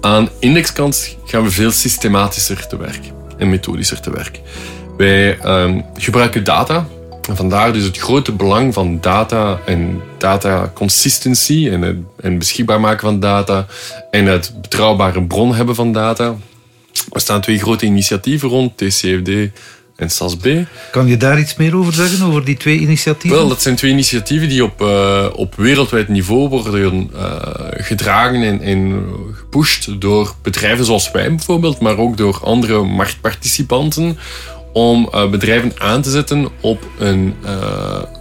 Aan 0.00 0.28
indexkant 0.38 1.16
gaan 1.24 1.42
we 1.42 1.50
veel 1.50 1.70
systematischer 1.70 2.66
te 2.66 2.76
werk 2.76 3.00
en 3.38 3.50
methodischer 3.50 4.00
te 4.00 4.10
werk. 4.10 4.40
Wij 4.96 5.38
um, 5.44 5.84
gebruiken 5.94 6.44
data. 6.44 6.86
En 7.28 7.36
vandaar 7.36 7.72
dus 7.72 7.84
het 7.84 7.98
grote 7.98 8.32
belang 8.32 8.74
van 8.74 9.00
data 9.00 9.60
en 9.66 10.00
data 10.18 10.70
consistency 10.74 11.68
en 11.70 11.82
het 11.82 11.96
en 12.20 12.38
beschikbaar 12.38 12.80
maken 12.80 13.00
van 13.00 13.20
data 13.20 13.66
en 14.10 14.26
het 14.26 14.52
betrouwbare 14.60 15.22
bron 15.22 15.54
hebben 15.54 15.74
van 15.74 15.92
data. 15.92 16.36
Er 17.12 17.20
staan 17.20 17.40
twee 17.40 17.58
grote 17.58 17.86
initiatieven 17.86 18.48
rond, 18.48 18.76
TCFD 18.76 19.30
en 19.98 20.10
SAS-B. 20.10 20.48
Kan 20.90 21.06
je 21.06 21.16
daar 21.16 21.38
iets 21.38 21.56
meer 21.56 21.76
over 21.76 21.92
zeggen, 21.92 22.26
over 22.26 22.44
die 22.44 22.56
twee 22.56 22.78
initiatieven? 22.78 23.38
Wel, 23.38 23.48
dat 23.48 23.62
zijn 23.62 23.76
twee 23.76 23.90
initiatieven 23.90 24.48
die 24.48 24.64
op, 24.64 24.82
uh, 24.82 25.26
op 25.32 25.54
wereldwijd 25.54 26.08
niveau 26.08 26.48
worden 26.48 27.10
uh, 27.14 27.30
gedragen 27.70 28.42
en, 28.42 28.60
en 28.60 29.04
gepusht 29.32 30.00
door 30.00 30.34
bedrijven 30.42 30.84
zoals 30.84 31.10
wij 31.10 31.28
bijvoorbeeld, 31.28 31.80
maar 31.80 31.96
ook 31.96 32.16
door 32.16 32.40
andere 32.42 32.82
marktparticipanten 32.82 34.18
om 34.72 35.08
uh, 35.14 35.30
bedrijven 35.30 35.72
aan 35.78 36.02
te 36.02 36.10
zetten 36.10 36.48
op 36.60 36.86
een 36.98 37.34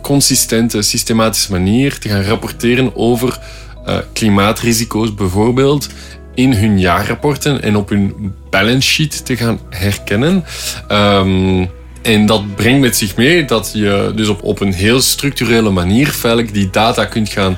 consistente, 0.02 0.82
systematische 0.82 1.52
manier 1.52 2.00
te 2.00 2.10
gaan 2.10 2.24
rapporteren 2.24 2.96
over 2.96 3.40
klimaatrisico's 4.14 5.14
bijvoorbeeld 5.14 5.88
in 6.38 6.54
hun 6.54 6.80
jaarrapporten 6.80 7.62
en 7.62 7.76
op 7.76 7.90
hun 7.90 8.34
balance 8.50 8.90
sheet 8.90 9.26
te 9.26 9.38
gaan 9.38 9.60
herkennen. 9.70 10.44
Um, 10.92 11.70
en 12.02 12.26
dat 12.26 12.56
brengt 12.56 12.82
met 12.82 12.98
zich 12.98 13.16
mee 13.16 13.46
dat 13.46 13.72
je 13.74 14.12
dus 14.16 14.28
op, 14.28 14.44
op 14.44 14.60
een 14.60 14.74
heel 14.74 15.02
structurele 15.02 15.70
manier 15.70 16.08
feitelijk 16.08 16.54
die 16.54 16.70
data 16.70 17.06
kunt 17.06 17.30
gaan 17.30 17.58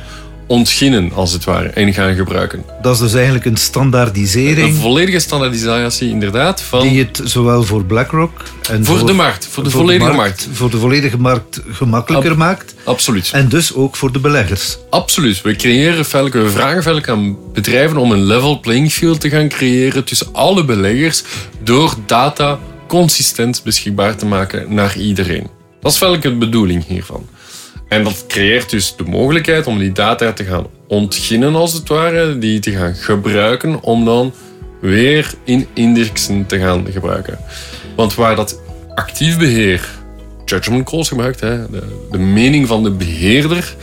ontginnen, 0.50 1.12
als 1.14 1.32
het 1.32 1.44
ware, 1.44 1.70
en 1.70 1.94
gaan 1.94 2.16
gebruiken. 2.16 2.64
Dat 2.82 2.94
is 2.94 3.00
dus 3.00 3.14
eigenlijk 3.14 3.46
een 3.46 3.58
standaardisering. 3.58 4.68
Een 4.68 4.74
volledige 4.74 5.20
standaardisatie, 5.20 6.10
inderdaad. 6.10 6.62
Van... 6.62 6.82
Die 6.82 7.00
het 7.00 7.22
zowel 7.24 7.64
voor 7.64 7.86
BlackRock 7.86 8.42
en 8.70 8.86
voor, 8.86 9.06
de 9.06 9.14
markt, 9.14 9.48
voor 9.52 9.64
de 9.64 9.70
volledige 9.70 10.12
markt, 10.12 10.48
Voor 10.52 10.70
de 10.70 10.78
volledige 10.78 11.18
markt 11.18 11.62
gemakkelijker 11.72 12.38
maakt. 12.38 12.76
Absoluut. 12.84 13.30
En 13.34 13.50
dus 13.50 13.74
ook 13.74 13.96
voor 13.96 14.12
de 14.12 14.20
beleggers. 14.20 14.78
Absoluut. 14.90 15.42
We 15.42 15.56
creëren 15.56 16.06
feitelijk, 16.06 16.46
we 16.46 16.52
vragen 16.52 16.84
feitelijk 16.84 17.10
aan 17.10 17.38
bedrijven 17.54 17.98
om 17.98 18.12
een 18.12 18.24
level 18.24 18.60
playing 18.60 18.92
field 18.92 19.20
te 19.20 19.30
gaan 19.30 19.48
creëren 19.48 20.04
tussen 20.04 20.28
alle 20.32 20.66
beleggers 20.66 21.24
door 21.64 21.96
data 22.06 22.60
consistent 22.88 23.64
beschikbaar 23.64 24.16
te 24.16 24.26
maken 24.26 24.74
naar 24.74 24.98
iedereen. 24.98 25.48
Dat 25.82 25.92
is 25.92 25.98
feitelijk 25.98 26.30
de 26.30 26.46
bedoeling 26.46 26.86
hiervan. 26.86 27.28
En 27.90 28.04
dat 28.04 28.26
creëert 28.28 28.70
dus 28.70 28.96
de 28.96 29.04
mogelijkheid 29.04 29.68
om 29.68 29.78
die 29.78 29.92
data 29.92 30.34
te 30.34 30.44
gaan 30.44 30.68
ontginnen, 30.88 31.56
als 31.56 31.74
het 31.74 31.88
ware, 31.88 32.38
die 32.38 32.60
te 32.60 32.72
gaan 32.72 32.96
gebruiken 32.96 33.82
om 33.82 34.06
dan 34.06 34.34
weer 34.82 35.34
in 35.44 35.68
indexen 35.74 36.46
te 36.46 36.60
gaan 36.60 36.86
gebruiken. 36.92 37.40
Want 37.96 38.16
waar 38.16 38.36
dat 38.36 38.60
actief 38.96 39.38
beheer 39.38 39.90
judgment 40.46 40.90
calls 40.90 41.08
gebruikt, 41.08 41.40
hè, 41.40 41.70
de, 41.70 42.08
de 42.12 42.18
mening 42.18 42.68
van 42.68 42.84
de 42.84 42.92
beheerder, 42.92 43.76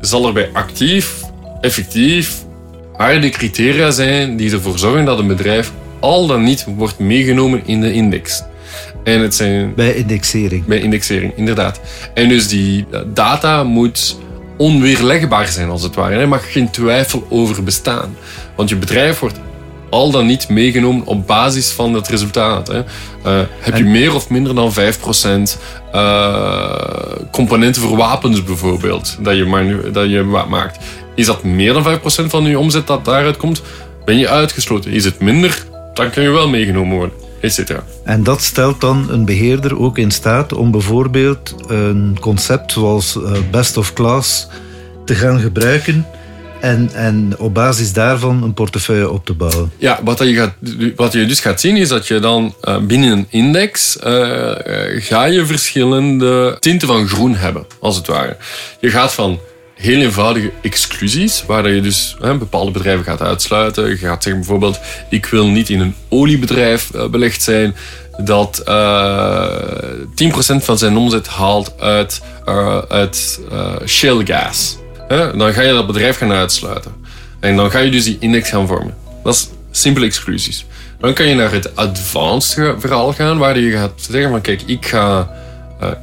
zal 0.00 0.26
er 0.26 0.32
bij 0.32 0.50
actief, 0.52 1.20
effectief, 1.60 2.44
harde 2.96 3.28
criteria 3.28 3.90
zijn 3.90 4.36
die 4.36 4.52
ervoor 4.52 4.78
zorgen 4.78 5.04
dat 5.04 5.18
een 5.18 5.26
bedrijf 5.26 5.72
al 6.00 6.26
dan 6.26 6.42
niet 6.42 6.66
wordt 6.76 6.98
meegenomen 6.98 7.62
in 7.66 7.80
de 7.80 7.92
index. 7.92 8.42
En 9.04 9.20
het 9.20 9.34
zijn, 9.34 9.74
bij 9.74 9.94
indexering. 9.94 10.64
Bij 10.64 10.80
indexering, 10.80 11.32
inderdaad. 11.36 11.80
En 12.14 12.28
dus 12.28 12.48
die 12.48 12.86
data 13.06 13.64
moet 13.64 14.18
onweerlegbaar 14.56 15.46
zijn, 15.46 15.68
als 15.68 15.82
het 15.82 15.94
ware. 15.94 16.14
Er 16.14 16.28
mag 16.28 16.52
geen 16.52 16.70
twijfel 16.70 17.26
over 17.30 17.64
bestaan. 17.64 18.16
Want 18.56 18.68
je 18.68 18.76
bedrijf 18.76 19.18
wordt 19.18 19.38
al 19.90 20.10
dan 20.10 20.26
niet 20.26 20.48
meegenomen 20.48 21.06
op 21.06 21.26
basis 21.26 21.70
van 21.70 21.94
het 21.94 22.08
resultaat. 22.08 22.68
Hè. 22.68 22.78
Uh, 22.78 23.46
heb 23.58 23.76
je 23.76 23.84
meer 23.84 24.14
of 24.14 24.30
minder 24.30 24.54
dan 24.54 24.72
5% 24.72 24.74
uh, 24.74 25.42
eh, 25.92 27.20
componenten 27.30 27.82
voor 27.82 27.96
wapens 27.96 28.44
bijvoorbeeld, 28.44 29.16
dat 29.20 29.36
je, 29.36 29.90
dat 29.92 30.10
je 30.10 30.44
maakt. 30.48 30.84
Is 31.14 31.26
dat 31.26 31.42
meer 31.42 31.72
dan 31.72 31.98
5% 31.98 32.00
van 32.26 32.44
je 32.44 32.58
omzet 32.58 32.86
dat 32.86 33.04
daaruit 33.04 33.36
komt, 33.36 33.62
ben 34.04 34.18
je 34.18 34.28
uitgesloten. 34.28 34.90
Is 34.90 35.04
het 35.04 35.20
minder, 35.20 35.64
dan 35.94 36.10
kan 36.10 36.22
je 36.22 36.30
wel 36.30 36.48
meegenomen 36.48 36.96
worden. 36.96 37.27
En 38.04 38.22
dat 38.22 38.42
stelt 38.42 38.80
dan 38.80 39.06
een 39.10 39.24
beheerder 39.24 39.78
ook 39.78 39.98
in 39.98 40.10
staat 40.10 40.52
om 40.52 40.70
bijvoorbeeld 40.70 41.54
een 41.66 42.16
concept 42.20 42.72
zoals 42.72 43.16
eh, 43.16 43.32
best 43.50 43.76
of 43.76 43.92
class 43.92 44.46
te 45.04 45.14
gaan 45.14 45.40
gebruiken 45.40 46.06
en, 46.60 46.90
en 46.92 47.34
op 47.38 47.54
basis 47.54 47.92
daarvan 47.92 48.42
een 48.42 48.54
portefeuille 48.54 49.10
op 49.10 49.24
te 49.24 49.32
bouwen. 49.34 49.72
Ja, 49.76 50.00
wat 50.04 50.18
je, 50.18 50.34
gaat, 50.34 50.54
wat 50.96 51.12
je 51.12 51.26
dus 51.26 51.40
gaat 51.40 51.60
zien 51.60 51.76
is 51.76 51.88
dat 51.88 52.06
je 52.06 52.18
dan 52.18 52.54
uh, 52.62 52.78
binnen 52.78 53.10
een 53.10 53.26
index 53.28 53.96
uh, 53.96 54.52
ga 54.98 55.24
je 55.24 55.46
verschillende 55.46 56.56
tinten 56.58 56.88
van 56.88 57.08
groen 57.08 57.34
hebben, 57.34 57.66
als 57.80 57.96
het 57.96 58.06
ware. 58.06 58.36
Je 58.80 58.90
gaat 58.90 59.12
van 59.12 59.38
heel 59.78 60.00
eenvoudige 60.00 60.52
exclusies, 60.62 61.44
waar 61.46 61.70
je 61.70 61.80
dus 61.80 62.16
hè, 62.20 62.36
bepaalde 62.36 62.70
bedrijven 62.70 63.04
gaat 63.04 63.22
uitsluiten. 63.22 63.88
Je 63.88 63.96
gaat 63.96 64.22
zeggen 64.22 64.42
bijvoorbeeld, 64.42 64.80
ik 65.10 65.26
wil 65.26 65.46
niet 65.46 65.68
in 65.68 65.80
een 65.80 65.94
oliebedrijf 66.08 66.90
uh, 66.94 67.06
belegd 67.06 67.42
zijn 67.42 67.76
dat 68.16 68.62
uh, 68.68 69.46
10% 70.24 70.36
van 70.38 70.78
zijn 70.78 70.96
omzet 70.96 71.26
haalt 71.26 71.74
uit, 71.80 72.22
uh, 72.48 72.78
uit 72.88 73.40
shale 73.86 74.26
gas. 74.26 74.76
Dan 75.08 75.52
ga 75.52 75.62
je 75.62 75.72
dat 75.72 75.86
bedrijf 75.86 76.16
gaan 76.18 76.32
uitsluiten. 76.32 76.92
En 77.40 77.56
dan 77.56 77.70
ga 77.70 77.78
je 77.78 77.90
dus 77.90 78.04
die 78.04 78.16
index 78.20 78.50
gaan 78.50 78.66
vormen. 78.66 78.94
Dat 79.24 79.34
is 79.34 79.48
simpele 79.70 80.06
exclusies. 80.06 80.66
Dan 81.00 81.14
kan 81.14 81.26
je 81.26 81.34
naar 81.34 81.52
het 81.52 81.76
advanced 81.76 82.74
verhaal 82.78 83.12
gaan, 83.12 83.38
waar 83.38 83.58
je 83.58 83.70
gaat 83.70 83.92
zeggen 84.10 84.30
van 84.30 84.40
kijk, 84.40 84.62
ik 84.66 84.86
ga 84.86 85.30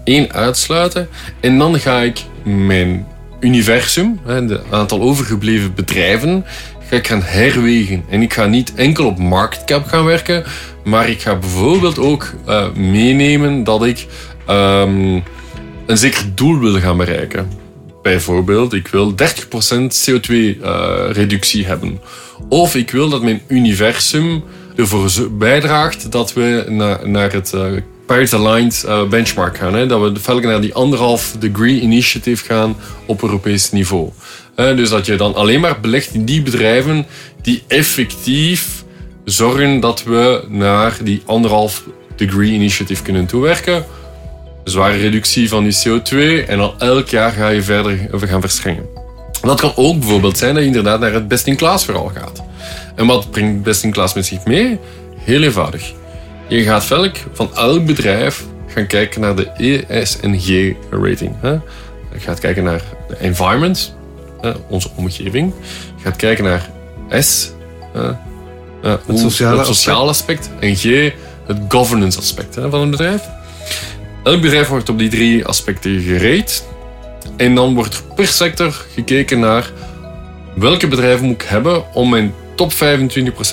één 0.04 0.34
uitsluiten 0.34 1.10
en 1.40 1.58
dan 1.58 1.80
ga 1.80 2.02
ik 2.02 2.20
mijn 2.44 3.08
universum, 3.46 4.20
het 4.26 4.62
aantal 4.70 5.02
overgebleven 5.02 5.74
bedrijven, 5.74 6.46
ga 6.90 6.96
ik 6.96 7.08
gaan 7.08 7.22
herwegen. 7.24 8.04
En 8.10 8.22
ik 8.22 8.34
ga 8.34 8.46
niet 8.46 8.74
enkel 8.74 9.06
op 9.06 9.18
market 9.18 9.64
cap 9.64 9.88
gaan 9.88 10.06
werken, 10.06 10.44
maar 10.84 11.10
ik 11.10 11.22
ga 11.22 11.36
bijvoorbeeld 11.36 12.00
ook 12.00 12.34
uh, 12.48 12.72
meenemen 12.74 13.64
dat 13.64 13.86
ik 13.86 14.06
um, 14.50 15.24
een 15.86 15.98
zeker 15.98 16.24
doel 16.36 16.60
wil 16.60 16.80
gaan 16.80 16.98
bereiken. 16.98 17.50
Bijvoorbeeld, 18.02 18.74
ik 18.74 18.88
wil 18.88 19.12
30% 19.12 19.16
CO2-reductie 20.10 21.62
uh, 21.62 21.68
hebben. 21.68 22.00
Of 22.50 22.76
ik 22.76 22.92
wil 22.92 23.10
dat 23.10 23.22
mijn 23.22 23.42
universum 23.48 24.44
ervoor 24.76 25.32
bijdraagt 25.32 26.12
dat 26.12 26.34
we 26.34 26.66
naar, 26.70 27.10
naar 27.10 27.32
het 27.32 27.52
uh, 27.56 27.62
Paris-aligned 28.06 28.84
uh, 28.88 29.08
benchmark 29.08 29.58
gaan. 29.58 29.74
Hè? 29.74 29.88
Dat 29.88 30.02
we 30.02 30.20
feitelijk 30.20 30.48
naar 30.48 30.62
die 30.62 30.74
anderhalf 30.74 31.36
degree 31.40 31.80
initiative 31.80 32.46
gaan 32.46 32.76
op 33.06 33.24
Europees 33.24 33.72
niveau. 33.72 34.10
dus 34.56 34.90
dat 34.90 35.06
je 35.06 35.16
dan 35.16 35.36
alleen 35.36 35.60
maar 35.60 35.80
belegt 35.80 36.14
in 36.14 36.26
die 36.26 36.42
bedrijven 36.42 37.06
die 37.42 37.64
effectief 37.68 38.84
zorgen 39.26 39.80
dat 39.80 40.04
we 40.04 40.44
naar 40.48 40.98
die 41.04 41.22
anderhalf 41.26 41.84
degree 42.16 42.52
initiative 42.52 43.04
kunnen 43.04 43.26
toewerken. 43.26 43.86
Zware 44.64 44.98
reductie 44.98 45.50
van 45.50 45.64
die 45.64 45.76
CO2 45.76 46.48
en 46.48 46.58
dan 46.58 46.74
elk 46.80 47.08
jaar 47.08 47.32
ga 47.32 47.48
je 47.48 47.62
verder 47.62 48.10
gaan 48.12 48.42
verstrengen. 48.42 48.86
Dat 49.42 49.60
kan 49.60 49.72
ook 49.76 50.00
bijvoorbeeld 50.00 50.38
zijn 50.38 50.54
dat 50.54 50.64
je 50.64 50.68
inderdaad 50.68 51.00
naar 51.00 51.14
het 51.14 51.28
best-in-class 51.28 51.86
verhaal 51.86 52.12
gaat. 52.16 52.44
En 52.96 53.06
wat 53.06 53.32
brengt 53.32 53.64
best-in-class 53.64 54.14
met 54.14 54.26
zich 54.26 54.46
mee? 54.46 54.80
Heel 55.18 55.42
eenvoudig. 55.44 55.94
Je 56.48 56.64
gaat 56.64 56.86
velk 56.86 57.16
van 57.34 57.56
elk 57.56 57.86
bedrijf 57.86 58.44
gaan 58.68 58.88
kijken 58.88 59.22
naar 59.22 59.36
de 59.36 59.50
ESG-rating. 59.88 61.36
Je 62.14 62.20
gaat 62.20 62.40
kijken 62.40 62.64
naar 62.64 62.82
de 63.08 63.18
environment, 63.18 63.96
onze 64.68 64.90
omgeving. 64.96 65.54
Je 65.96 66.04
gaat 66.04 66.16
kijken 66.16 66.44
naar 66.44 66.70
S, 67.10 67.52
het 68.82 69.20
sociale, 69.20 69.58
het 69.58 69.68
sociale 69.68 70.10
aspect. 70.10 70.50
En 70.60 70.76
G, 70.76 71.12
het 71.46 71.58
governance 71.68 72.20
aspect 72.20 72.58
van 72.70 72.82
een 72.82 72.90
bedrijf. 72.90 73.22
Elk 74.24 74.42
bedrijf 74.42 74.68
wordt 74.68 74.90
op 74.90 75.00
die 75.00 75.10
drie 75.10 75.46
aspecten 75.46 76.02
gereed. 76.02 76.66
En 77.38 77.56
dan 77.56 77.74
wordt 77.74 77.94
er 77.94 78.02
per 78.16 78.28
sector 78.28 78.86
gekeken 78.94 79.40
naar 79.40 79.72
welke 80.56 80.88
bedrijven 80.88 81.26
moet 81.26 81.42
ik 81.42 81.48
hebben 81.48 81.94
om 81.94 82.10
mijn 82.10 82.34
top 82.56 82.74
25% 82.74 82.76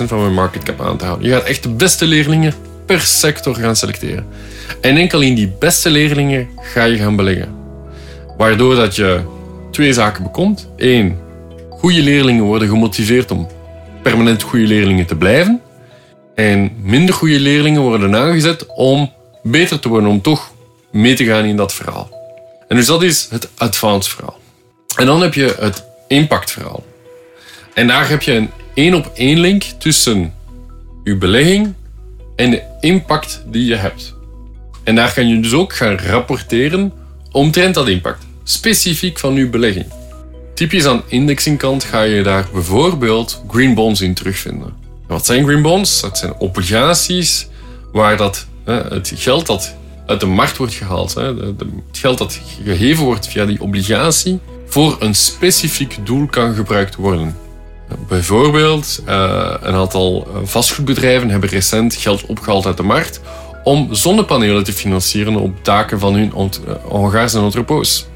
van 0.07 0.21
mijn 0.21 0.35
market 0.35 0.63
cap 0.63 0.81
aan 0.81 0.97
te 0.97 1.05
houden. 1.05 1.29
Je 1.29 1.35
gaat 1.35 1.45
echt 1.45 1.63
de 1.63 1.69
beste 1.69 2.07
leerlingen 2.07 2.55
per 2.87 3.01
sector 3.01 3.55
gaan 3.55 3.77
selecteren. 3.77 4.27
En 4.81 4.97
enkel 4.97 5.21
in 5.21 5.35
die 5.35 5.53
beste 5.59 5.91
leerlingen 5.91 6.49
ga 6.57 6.85
je 6.85 6.97
gaan 6.97 7.17
beleggen. 7.17 7.55
Waardoor 8.37 8.75
dat 8.75 8.97
je 8.97 9.21
twee 9.71 9.93
zaken 9.93 10.23
bekomt. 10.23 10.69
Eén, 10.77 11.19
goede 11.71 12.03
leerlingen 12.03 12.45
worden 12.45 12.69
gemotiveerd 12.69 13.31
om 13.31 13.49
permanent 14.03 14.43
goede 14.43 14.67
leerlingen 14.67 15.07
te 15.07 15.17
blijven. 15.17 15.61
En 16.35 16.73
minder 16.83 17.15
goede 17.15 17.41
leerlingen 17.41 17.81
worden 17.81 18.15
aangezet 18.15 18.67
om 18.67 19.13
beter 19.43 19.79
te 19.79 19.89
worden, 19.89 20.09
om 20.09 20.21
toch 20.21 20.53
mee 20.91 21.15
te 21.15 21.25
gaan 21.25 21.45
in 21.45 21.57
dat 21.57 21.75
verhaal. 21.75 22.11
En 22.69 22.77
dus 22.77 22.87
dat 22.87 23.03
is 23.03 23.27
het 23.31 23.49
advanced 23.57 24.13
verhaal. 24.13 24.39
En 24.97 25.07
dan 25.07 25.23
heb 25.23 25.35
je 25.35 25.55
het 25.59 25.85
impact 26.09 26.51
verhaal. 26.51 26.85
En 27.75 27.87
daar 27.87 28.09
heb 28.09 28.23
je 28.23 28.33
een 28.33 28.51
één 28.75 28.95
op 28.95 29.11
één 29.15 29.39
link 29.39 29.63
tussen 29.63 30.35
je 31.05 31.17
belegging 31.17 31.75
en 32.37 32.51
de 32.51 32.63
impact 32.81 33.43
die 33.47 33.65
je 33.65 33.77
hebt. 33.77 34.15
En 34.85 34.95
daar 34.95 35.13
kan 35.13 35.29
je 35.29 35.41
dus 35.41 35.53
ook 35.53 35.75
gaan 35.75 35.99
rapporteren 35.99 36.93
omtrent 37.33 37.75
dat 37.75 37.89
impact, 37.89 38.27
specifiek 38.45 39.19
van 39.19 39.35
je 39.35 39.49
belegging. 39.49 39.87
Typisch 40.55 40.87
aan 40.87 41.03
indexingkant 41.07 41.85
ga 41.85 42.03
je 42.03 42.23
daar 42.23 42.47
bijvoorbeeld 42.53 43.43
green 43.49 43.75
bonds 43.75 44.01
in 44.01 44.15
terugvinden. 44.15 44.73
wat 45.07 45.27
zijn 45.27 45.45
green 45.45 45.63
bonds? 45.63 46.01
Dat 46.01 46.19
zijn 46.19 46.35
obligaties 46.39 47.49
waar 47.93 48.17
dat, 48.17 48.47
het 48.65 49.13
geld 49.15 49.47
dat 49.47 49.75
uit 50.07 50.21
de 50.21 50.27
markt 50.27 50.57
wordt 50.57 50.75
gehaald, 50.75 51.15
het 51.15 51.65
geld 51.93 52.19
dat 52.19 52.41
gegeven 52.65 53.05
wordt 53.05 53.29
via 53.29 53.47
die 53.47 53.61
obligatie, 53.61 54.41
voor 54.67 54.97
een 55.01 55.15
specifiek 55.15 55.99
doel 56.05 56.27
kan 56.27 56.55
gebruikt 56.55 56.95
worden. 56.95 57.37
Bijvoorbeeld, 58.09 59.03
uh, 59.09 59.55
een 59.61 59.75
aantal 59.75 60.27
eh, 60.27 60.41
vastgoedbedrijven 60.45 61.31
hebben 61.31 61.49
recent 61.49 61.95
geld 61.95 62.27
opgehaald 62.27 62.67
uit 62.67 62.77
de 62.77 62.83
markt 62.83 63.21
om 63.65 63.95
zonnepanelen 63.95 64.65
te 64.65 64.73
financieren 64.73 65.37
op 65.37 65.65
daken 65.65 65.99
van 65.99 66.15
hun 66.15 66.33
eh, 66.33 66.75
Hongaarse 66.85 67.51
entrepôts. 67.51 68.07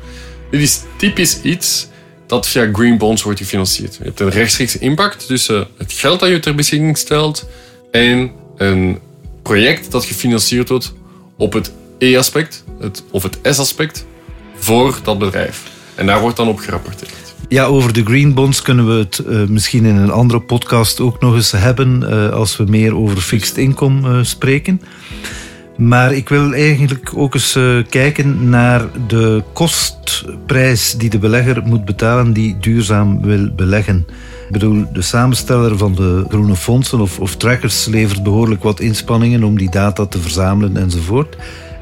Dit 0.50 0.60
is 0.60 0.82
typisch 0.96 1.40
iets 1.40 1.88
dat 2.26 2.48
via 2.48 2.68
green 2.72 2.98
bonds 2.98 3.22
wordt 3.22 3.38
gefinancierd. 3.38 3.96
Je 3.96 4.04
hebt 4.04 4.20
een 4.20 4.30
rechtstreeks 4.30 4.78
impact 4.78 5.26
tussen 5.26 5.66
het 5.78 5.92
geld 5.92 6.20
dat 6.20 6.28
je 6.28 6.40
ter 6.40 6.54
beschikking 6.54 6.98
stelt 6.98 7.48
en 7.90 8.30
een 8.56 8.98
project 9.42 9.90
dat 9.90 10.04
gefinancierd 10.04 10.68
wordt 10.68 10.92
op 11.36 11.52
het 11.52 11.72
E-aspect 11.98 12.64
of 13.10 13.22
het 13.22 13.38
S-aspect 13.42 14.04
voor 14.58 14.98
dat 15.02 15.18
bedrijf. 15.18 15.62
En 15.94 16.06
daar 16.06 16.20
wordt 16.20 16.36
dan 16.36 16.48
op 16.48 16.58
gerapporteerd. 16.58 17.25
Ja, 17.48 17.64
over 17.64 17.92
de 17.92 18.04
green 18.04 18.34
bonds 18.34 18.62
kunnen 18.62 18.86
we 18.86 18.92
het 18.92 19.22
uh, 19.28 19.46
misschien 19.48 19.84
in 19.84 19.96
een 19.96 20.10
andere 20.10 20.40
podcast 20.40 21.00
ook 21.00 21.20
nog 21.20 21.34
eens 21.34 21.52
hebben 21.52 22.02
uh, 22.02 22.30
als 22.30 22.56
we 22.56 22.64
meer 22.64 22.96
over 22.96 23.16
fixed 23.16 23.56
income 23.56 24.08
uh, 24.08 24.24
spreken. 24.24 24.80
Maar 25.76 26.12
ik 26.12 26.28
wil 26.28 26.52
eigenlijk 26.52 27.12
ook 27.14 27.34
eens 27.34 27.58
kijken 27.88 28.48
naar 28.48 28.84
de 29.06 29.42
kostprijs 29.52 30.94
die 30.98 31.10
de 31.10 31.18
belegger 31.18 31.62
moet 31.64 31.84
betalen 31.84 32.32
die 32.32 32.56
duurzaam 32.60 33.22
wil 33.22 33.50
beleggen. 33.56 34.06
Ik 34.46 34.52
bedoel, 34.52 34.84
de 34.92 35.02
samensteller 35.02 35.78
van 35.78 35.94
de 35.94 36.24
groene 36.28 36.56
fondsen 36.56 37.00
of, 37.00 37.20
of 37.20 37.36
trackers 37.36 37.86
levert 37.86 38.22
behoorlijk 38.22 38.62
wat 38.62 38.80
inspanningen 38.80 39.44
om 39.44 39.58
die 39.58 39.70
data 39.70 40.06
te 40.06 40.18
verzamelen 40.18 40.76
enzovoort. 40.76 41.36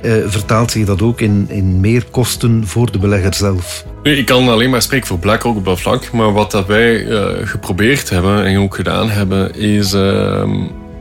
Uh, 0.04 0.12
vertaalt 0.26 0.70
zich 0.70 0.86
dat 0.86 1.02
ook 1.02 1.20
in, 1.20 1.46
in 1.48 1.80
meer 1.80 2.04
kosten 2.10 2.66
voor 2.66 2.92
de 2.92 2.98
belegger 2.98 3.34
zelf? 3.34 3.84
Nu, 4.02 4.16
ik 4.16 4.26
kan 4.26 4.48
alleen 4.48 4.70
maar 4.70 4.82
spreken 4.82 5.06
voor 5.06 5.18
BlackRock 5.18 5.56
op 5.56 5.64
dat 5.64 5.80
vlak. 5.80 6.12
Maar 6.12 6.32
wat 6.32 6.66
wij 6.66 7.04
uh, 7.04 7.26
geprobeerd 7.42 8.10
hebben 8.10 8.44
en 8.44 8.58
ook 8.58 8.74
gedaan 8.74 9.10
hebben, 9.10 9.54
is, 9.54 9.94
uh, 9.94 10.48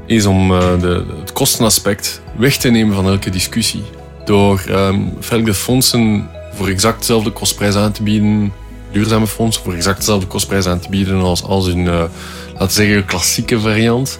is 0.05 0.25
om 0.25 0.48
de, 0.50 1.05
het 1.19 1.33
kostenaspect 1.33 2.22
weg 2.38 2.57
te 2.57 2.69
nemen 2.69 2.95
van 2.95 3.07
elke 3.07 3.29
discussie. 3.29 3.83
Door 4.25 4.63
um, 4.69 5.12
fondsen 5.53 6.29
voor 6.53 6.67
exact 6.67 7.00
dezelfde 7.00 7.29
kostprijs 7.29 7.75
aan 7.75 7.91
te 7.91 8.03
bieden, 8.03 8.53
duurzame 8.91 9.27
fondsen 9.27 9.63
voor 9.63 9.74
exact 9.74 9.98
dezelfde 9.98 10.27
kostprijs 10.27 10.65
aan 10.65 10.79
te 10.79 10.89
bieden 10.89 11.22
als, 11.22 11.43
als 11.43 11.65
hun, 11.65 11.86
laten 12.53 12.72
zeggen, 12.72 13.05
klassieke 13.05 13.60
variant. 13.60 14.19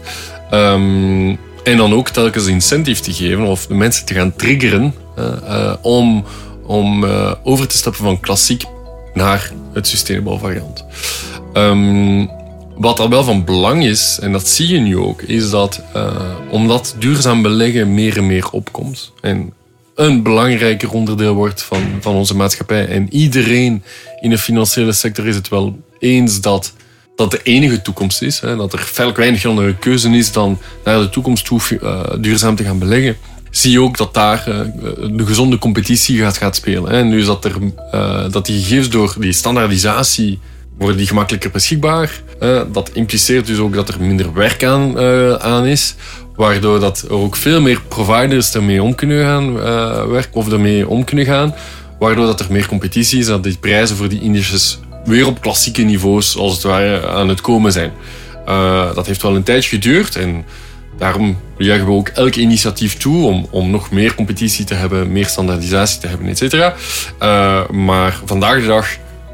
Um, 0.52 1.40
en 1.64 1.78
dan 1.78 1.94
ook 1.94 2.10
telkens 2.10 2.46
incentive 2.46 3.02
te 3.02 3.14
geven 3.14 3.44
of 3.44 3.68
de 3.68 3.74
mensen 3.74 4.06
te 4.06 4.14
gaan 4.14 4.36
triggeren 4.36 4.94
uh, 5.20 5.74
om, 5.82 6.26
om 6.66 7.04
uh, 7.04 7.32
over 7.44 7.68
te 7.68 7.78
stappen 7.78 8.04
van 8.04 8.20
klassiek 8.20 8.64
naar 9.14 9.52
het 9.74 9.88
sustainable 9.88 10.40
variant. 10.40 10.86
Um, 11.54 12.30
wat 12.78 13.00
al 13.00 13.10
wel 13.10 13.24
van 13.24 13.44
belang 13.44 13.86
is, 13.86 14.20
en 14.22 14.32
dat 14.32 14.48
zie 14.48 14.68
je 14.68 14.80
nu 14.80 14.98
ook, 14.98 15.22
is 15.22 15.50
dat 15.50 15.82
uh, 15.96 16.12
omdat 16.50 16.96
duurzaam 17.00 17.42
beleggen 17.42 17.94
meer 17.94 18.18
en 18.18 18.26
meer 18.26 18.50
opkomt 18.50 19.12
en 19.22 19.54
een 19.96 20.24
belangrijker 20.24 20.92
onderdeel 20.92 21.34
wordt 21.34 21.64
van, 21.64 21.82
van 22.00 22.16
onze 22.16 22.36
maatschappij 22.36 22.88
en 22.88 23.14
iedereen 23.14 23.84
in 24.22 24.30
de 24.30 24.38
financiële 24.38 24.92
sector 24.92 25.28
is 25.28 25.36
het 25.36 25.50
wel 25.50 25.80
eens 26.00 26.42
dat 26.42 26.74
dat 27.16 27.32
de 27.32 27.40
enige 27.44 27.82
toekomst 27.82 28.22
is. 28.22 28.40
Hè, 28.40 28.56
dat 28.56 28.74
er 28.74 28.80
veel 28.80 29.14
weinig 29.14 29.46
andere 29.46 29.76
keuze 29.76 30.10
is 30.10 30.32
dan 30.32 30.60
naar 30.84 31.00
de 31.00 31.10
toekomst 31.10 31.46
toe 31.46 31.60
uh, 31.72 32.04
duurzaam 32.20 32.56
te 32.56 32.64
gaan 32.64 32.80
beleggen. 32.80 33.18
Zie 33.50 33.72
je 33.72 33.82
ook 33.82 33.98
dat 33.98 34.14
daar 34.14 34.46
uh, 34.50 34.60
de 35.18 35.26
gezonde 35.26 35.58
competitie 35.58 36.20
gaat, 36.20 36.38
gaat 36.38 36.56
spelen. 36.56 36.92
Hè. 36.92 37.04
Nu 37.04 37.20
is 37.20 37.26
dat, 37.26 37.46
er, 37.46 37.54
dat 38.32 38.46
die 38.46 38.62
gegevens 38.62 38.90
door 38.90 39.16
die 39.20 39.34
standaardisatie 39.34 40.40
worden 40.78 40.98
die 40.98 41.08
gemakkelijker 41.08 41.52
beschikbaar. 41.52 42.22
dat 42.72 42.90
impliceert 42.94 43.48
dus 43.48 43.58
ook 43.58 43.74
dat 43.74 43.90
er 43.90 44.02
minder 44.02 44.34
werk 44.34 44.64
aan, 44.64 45.00
aan 45.40 45.66
is. 45.66 45.96
Waardoor 46.36 46.80
dat 46.80 47.02
er 47.02 47.14
ook 47.14 47.36
veel 47.36 47.62
meer 47.62 47.82
providers 47.88 48.54
ermee 48.54 48.84
om 48.84 48.96
kunnen 48.96 49.24
gaan 49.24 49.54
werken 50.10 50.34
of 50.34 50.52
ermee 50.52 50.88
om 50.88 51.04
kunnen 51.04 51.26
gaan. 51.26 51.56
Waardoor 52.00 52.26
dat 52.26 52.40
er 52.40 52.46
meer 52.50 52.68
competitie 52.68 53.20
is 53.20 53.26
dat 53.26 53.44
die 53.44 53.58
prijzen 53.58 53.96
voor 53.96 54.10
die 54.10 54.22
indices 54.22 54.80
weer 55.06 55.28
op 55.28 55.42
klassieke 55.42 55.82
niveaus 55.82 56.38
als 56.38 56.54
het 56.54 56.64
ware 56.64 57.08
aan 57.08 57.30
het 57.30 57.42
komen 57.42 57.72
zijn. 57.72 57.92
Uh, 58.48 58.96
dat 58.96 59.06
heeft 59.06 59.22
wel 59.22 59.36
een 59.36 59.44
tijdje 59.44 59.70
geduurd 59.70 60.16
en 60.16 60.46
daarom 60.98 61.38
juichen 61.58 61.88
we 61.88 61.94
ook 61.94 62.08
elk 62.08 62.36
initiatief 62.36 62.98
toe 62.98 63.26
om, 63.26 63.48
om 63.50 63.72
nog 63.72 63.92
meer 63.92 64.16
competitie 64.16 64.66
te 64.66 64.74
hebben, 64.74 65.12
meer 65.12 65.26
standaardisatie 65.26 66.00
te 66.00 66.08
hebben, 66.08 66.28
et 66.28 66.38
cetera. 66.38 66.74
Uh, 67.22 67.70
maar 67.70 68.20
vandaag 68.26 68.62
de 68.62 68.68
dag, 68.68 68.88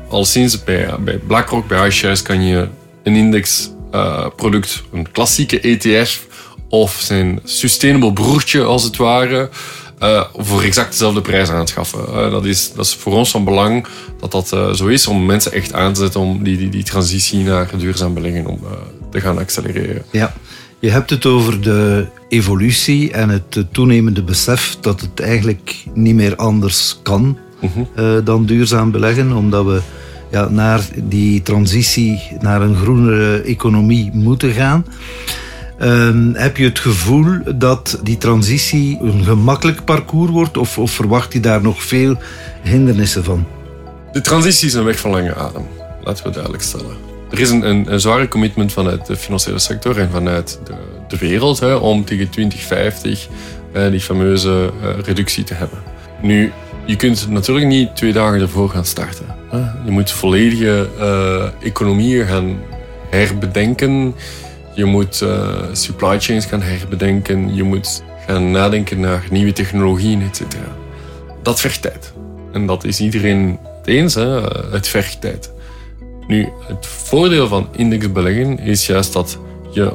al 0.09 0.25
sinds 0.25 0.63
bij, 0.63 0.89
bij 0.99 1.17
BlackRock, 1.17 1.67
bij 1.67 1.87
iShares, 1.87 2.21
kan 2.21 2.45
je 2.45 2.67
een 3.03 3.15
indexproduct, 3.15 4.83
uh, 4.85 4.99
een 4.99 5.11
klassieke 5.11 5.59
ETF 5.59 6.27
of 6.69 6.99
zijn 6.99 7.39
sustainable 7.43 8.13
broertje 8.13 8.63
als 8.63 8.83
het 8.83 8.97
ware, 8.97 9.49
uh, 10.03 10.23
voor 10.35 10.61
exact 10.61 10.91
dezelfde 10.91 11.21
prijs 11.21 11.49
aanschaffen. 11.49 11.99
Uh, 12.09 12.31
dat, 12.31 12.45
is, 12.45 12.71
dat 12.73 12.85
is 12.85 12.95
voor 12.95 13.13
ons 13.13 13.31
van 13.31 13.43
belang 13.43 13.85
dat 14.19 14.31
dat 14.31 14.51
uh, 14.53 14.73
zo 14.73 14.87
is, 14.87 15.07
om 15.07 15.25
mensen 15.25 15.51
echt 15.51 15.73
aan 15.73 15.93
te 15.93 15.99
zetten 15.99 16.19
om 16.19 16.43
die, 16.43 16.57
die, 16.57 16.69
die 16.69 16.83
transitie 16.83 17.43
naar 17.43 17.69
duurzaam 17.77 18.13
beleggen 18.13 18.45
om, 18.45 18.59
te 19.11 19.21
gaan 19.21 19.37
accelereren. 19.37 20.03
Ja, 20.11 20.33
je 20.79 20.89
hebt 20.89 21.09
het 21.09 21.25
over 21.25 21.61
de 21.61 22.07
evolutie 22.27 23.11
en 23.11 23.29
het 23.29 23.65
toenemende 23.71 24.23
besef 24.23 24.77
dat 24.81 25.01
het 25.01 25.19
eigenlijk 25.19 25.83
niet 25.93 26.15
meer 26.15 26.35
anders 26.35 26.99
kan 27.03 27.37
-huh. 27.59 27.69
Mhm. 27.69 28.23
dan 28.23 28.45
duurzaam 28.45 28.91
beleggen, 28.91 29.31
omdat 29.31 29.65
we 29.65 29.81
ja, 30.31 30.49
naar 30.49 30.81
die 30.95 31.41
transitie 31.41 32.21
naar 32.39 32.61
een 32.61 32.75
groenere 32.75 33.41
economie 33.41 34.09
moeten 34.13 34.51
gaan. 34.51 34.85
Uh, 35.81 36.33
heb 36.33 36.57
je 36.57 36.63
het 36.63 36.79
gevoel 36.79 37.39
dat 37.55 37.99
die 38.03 38.17
transitie 38.17 38.99
een 39.01 39.23
gemakkelijk 39.23 39.85
parcours 39.85 40.31
wordt 40.31 40.57
of, 40.57 40.77
of 40.77 40.91
verwacht 40.91 41.33
je 41.33 41.39
daar 41.39 41.61
nog 41.61 41.83
veel 41.83 42.15
hindernissen 42.63 43.23
van? 43.23 43.47
De 44.11 44.21
transitie 44.21 44.67
is 44.67 44.73
een 44.73 44.83
weg 44.83 44.99
van 44.99 45.11
lange 45.11 45.35
adem, 45.35 45.67
laten 46.03 46.23
we 46.25 46.31
duidelijk 46.31 46.63
stellen. 46.63 46.97
Er 47.31 47.39
is 47.39 47.49
een, 47.49 47.69
een, 47.69 47.93
een 47.93 47.99
zware 47.99 48.27
commitment 48.27 48.73
vanuit 48.73 49.05
de 49.05 49.15
financiële 49.15 49.59
sector 49.59 49.99
en 49.99 50.09
vanuit 50.11 50.59
de, 50.63 50.73
de 51.07 51.17
wereld 51.17 51.59
hè, 51.59 51.73
om 51.73 52.05
tegen 52.05 52.29
2050 52.29 53.27
uh, 53.73 53.89
die 53.91 53.99
fameuze 53.99 54.71
uh, 54.83 54.89
reductie 55.05 55.43
te 55.43 55.53
hebben. 55.53 55.79
Nu, 56.21 56.51
je 56.85 56.95
kunt 56.95 57.29
natuurlijk 57.29 57.67
niet 57.67 57.95
twee 57.95 58.13
dagen 58.13 58.41
ervoor 58.41 58.69
gaan 58.69 58.85
starten. 58.85 59.25
Hè. 59.49 59.57
Je 59.85 59.91
moet 59.91 60.11
volledige 60.11 60.89
uh, 60.99 61.67
economieën 61.67 62.25
gaan 62.27 62.59
herbedenken. 63.09 64.15
Je 64.79 64.85
moet 64.85 65.21
uh, 65.21 65.63
supply 65.71 66.19
chains 66.19 66.45
gaan 66.45 66.61
herbedenken. 66.61 67.55
Je 67.55 67.63
moet 67.63 68.03
gaan 68.27 68.51
nadenken 68.51 68.99
naar 68.99 69.27
nieuwe 69.29 69.53
technologieën, 69.53 70.21
etc. 70.21 70.41
Dat 71.43 71.59
vergt 71.59 71.81
tijd. 71.81 72.13
En 72.51 72.65
dat 72.65 72.83
is 72.83 72.99
iedereen 72.99 73.59
het 73.77 73.87
eens. 73.87 74.13
Hè? 74.13 74.41
Het 74.71 74.87
vergt 74.87 75.21
tijd. 75.21 75.51
Nu, 76.27 76.49
het 76.67 76.85
voordeel 76.85 77.47
van 77.47 77.67
indexbeleggen 77.75 78.59
is 78.59 78.85
juist 78.85 79.13
dat 79.13 79.39
je 79.71 79.93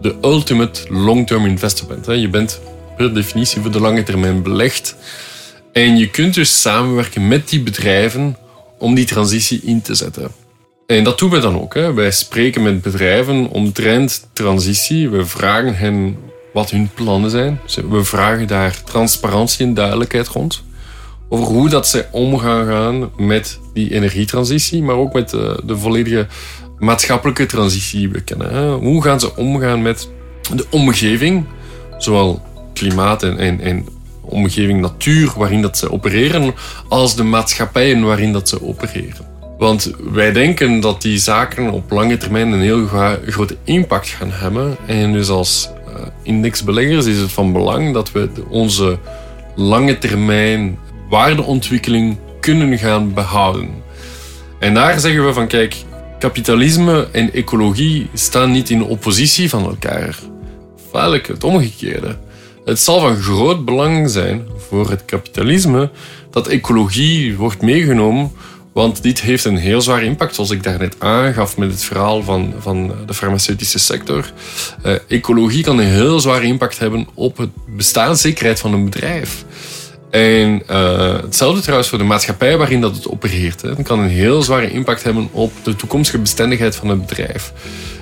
de 0.00 0.14
ultimate 0.22 0.92
long-term 0.92 1.46
investor 1.46 1.88
bent. 1.88 2.06
Hè? 2.06 2.12
Je 2.12 2.28
bent 2.28 2.60
per 2.96 3.14
definitie 3.14 3.60
voor 3.60 3.72
de 3.72 3.80
lange 3.80 4.02
termijn 4.02 4.42
belegd. 4.42 4.96
En 5.72 5.96
je 5.96 6.10
kunt 6.10 6.34
dus 6.34 6.60
samenwerken 6.60 7.28
met 7.28 7.48
die 7.48 7.62
bedrijven 7.62 8.36
om 8.78 8.94
die 8.94 9.06
transitie 9.06 9.60
in 9.64 9.82
te 9.82 9.94
zetten. 9.94 10.45
En 10.86 11.04
dat 11.04 11.18
doen 11.18 11.30
we 11.30 11.38
dan 11.38 11.60
ook. 11.60 11.74
Hè. 11.74 11.94
Wij 11.94 12.10
spreken 12.10 12.62
met 12.62 12.82
bedrijven 12.82 13.48
omtrent 13.48 14.28
transitie. 14.32 15.10
We 15.10 15.26
vragen 15.26 15.76
hen 15.76 16.16
wat 16.52 16.70
hun 16.70 16.90
plannen 16.94 17.30
zijn. 17.30 17.60
We 17.90 18.04
vragen 18.04 18.46
daar 18.46 18.82
transparantie 18.84 19.66
en 19.66 19.74
duidelijkheid 19.74 20.28
rond. 20.28 20.64
Over 21.28 21.46
hoe 21.46 21.68
dat 21.68 21.88
zij 21.88 22.08
omgaan 22.10 22.66
gaan 22.66 23.10
met 23.16 23.58
die 23.72 23.94
energietransitie, 23.94 24.82
maar 24.82 24.96
ook 24.96 25.12
met 25.12 25.30
de, 25.30 25.62
de 25.64 25.76
volledige 25.76 26.26
maatschappelijke 26.78 27.46
transitie 27.46 27.98
die 27.98 28.08
we 28.08 28.20
kennen. 28.20 28.54
Hè. 28.54 28.72
Hoe 28.72 29.02
gaan 29.02 29.20
ze 29.20 29.36
omgaan 29.36 29.82
met 29.82 30.08
de 30.54 30.66
omgeving, 30.70 31.44
zowel 31.98 32.42
klimaat 32.72 33.22
en, 33.22 33.38
en, 33.38 33.60
en 33.60 33.86
omgeving 34.20 34.80
natuur 34.80 35.32
waarin 35.36 35.62
dat 35.62 35.78
ze 35.78 35.92
opereren, 35.92 36.54
als 36.88 37.16
de 37.16 37.22
maatschappijen 37.22 38.04
waarin 38.04 38.32
dat 38.32 38.48
ze 38.48 38.62
opereren. 38.62 39.35
Want 39.58 39.92
wij 40.12 40.32
denken 40.32 40.80
dat 40.80 41.02
die 41.02 41.18
zaken 41.18 41.70
op 41.70 41.90
lange 41.90 42.16
termijn 42.16 42.52
een 42.52 42.60
heel 42.60 42.86
grote 43.26 43.56
impact 43.64 44.08
gaan 44.08 44.30
hebben. 44.32 44.76
En 44.86 45.12
dus 45.12 45.28
als 45.28 45.70
uh, 45.88 45.94
indexbeleggers 46.22 47.06
is 47.06 47.18
het 47.18 47.32
van 47.32 47.52
belang 47.52 47.94
dat 47.94 48.12
we 48.12 48.28
onze 48.48 48.98
lange 49.54 49.98
termijn 49.98 50.78
waardeontwikkeling 51.08 52.16
kunnen 52.40 52.78
gaan 52.78 53.14
behouden. 53.14 53.68
En 54.58 54.74
daar 54.74 55.00
zeggen 55.00 55.26
we 55.26 55.32
van 55.32 55.46
kijk, 55.46 55.76
kapitalisme 56.18 57.08
en 57.12 57.32
ecologie 57.32 58.08
staan 58.14 58.50
niet 58.50 58.70
in 58.70 58.84
oppositie 58.84 59.48
van 59.48 59.64
elkaar. 59.64 60.18
Feitelijk 60.90 61.26
het 61.26 61.44
omgekeerde. 61.44 62.16
Het 62.64 62.80
zal 62.80 63.00
van 63.00 63.16
groot 63.16 63.64
belang 63.64 64.10
zijn 64.10 64.46
voor 64.68 64.90
het 64.90 65.04
kapitalisme 65.04 65.90
dat 66.30 66.46
ecologie 66.46 67.36
wordt 67.36 67.62
meegenomen 67.62 68.32
want 68.76 69.02
dit 69.02 69.20
heeft 69.20 69.44
een 69.44 69.56
heel 69.56 69.80
zwaar 69.80 70.02
impact, 70.02 70.34
zoals 70.34 70.50
ik 70.50 70.62
daarnet 70.62 70.96
aangaf 70.98 71.56
met 71.56 71.70
het 71.70 71.84
verhaal 71.84 72.22
van, 72.22 72.54
van 72.58 72.92
de 73.06 73.14
farmaceutische 73.14 73.78
sector. 73.78 74.32
Uh, 74.86 74.94
ecologie 75.08 75.62
kan 75.62 75.78
een 75.78 75.86
heel 75.86 76.20
zwaar 76.20 76.42
impact 76.42 76.78
hebben 76.78 77.06
op 77.14 77.36
het 77.36 77.50
bestaanszekerheid 77.66 78.60
van 78.60 78.72
een 78.72 78.84
bedrijf. 78.84 79.44
En 80.10 80.62
uh, 80.70 81.16
hetzelfde 81.22 81.60
trouwens 81.60 81.88
voor 81.88 81.98
de 81.98 82.04
maatschappij 82.04 82.56
waarin 82.56 82.80
dat 82.80 82.96
het 82.96 83.08
opereert. 83.08 83.62
Het 83.62 83.82
kan 83.82 83.98
een 83.98 84.08
heel 84.08 84.42
zware 84.42 84.70
impact 84.70 85.02
hebben 85.02 85.28
op 85.32 85.52
de 85.62 85.76
toekomstige 85.76 86.18
bestendigheid 86.18 86.76
van 86.76 86.88
het 86.88 87.06
bedrijf. 87.06 87.52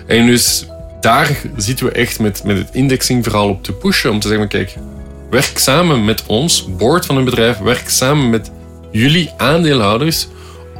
En 0.06 0.26
dus 0.26 0.66
daar 1.00 1.40
zitten 1.56 1.86
we 1.86 1.92
echt 1.92 2.20
met, 2.20 2.44
met 2.44 2.58
het 2.58 2.68
indexingverhaal 2.72 3.48
op 3.48 3.62
te 3.62 3.72
pushen. 3.72 4.10
Om 4.10 4.20
te 4.20 4.28
zeggen, 4.28 4.48
kijk, 4.48 4.74
werk 5.30 5.58
samen 5.58 6.04
met 6.04 6.22
ons, 6.26 6.68
board 6.76 7.06
van 7.06 7.16
een 7.16 7.24
bedrijf, 7.24 7.58
werk 7.58 7.88
samen 7.88 8.30
met 8.30 8.50
jullie 8.90 9.30
aandeelhouders 9.36 10.26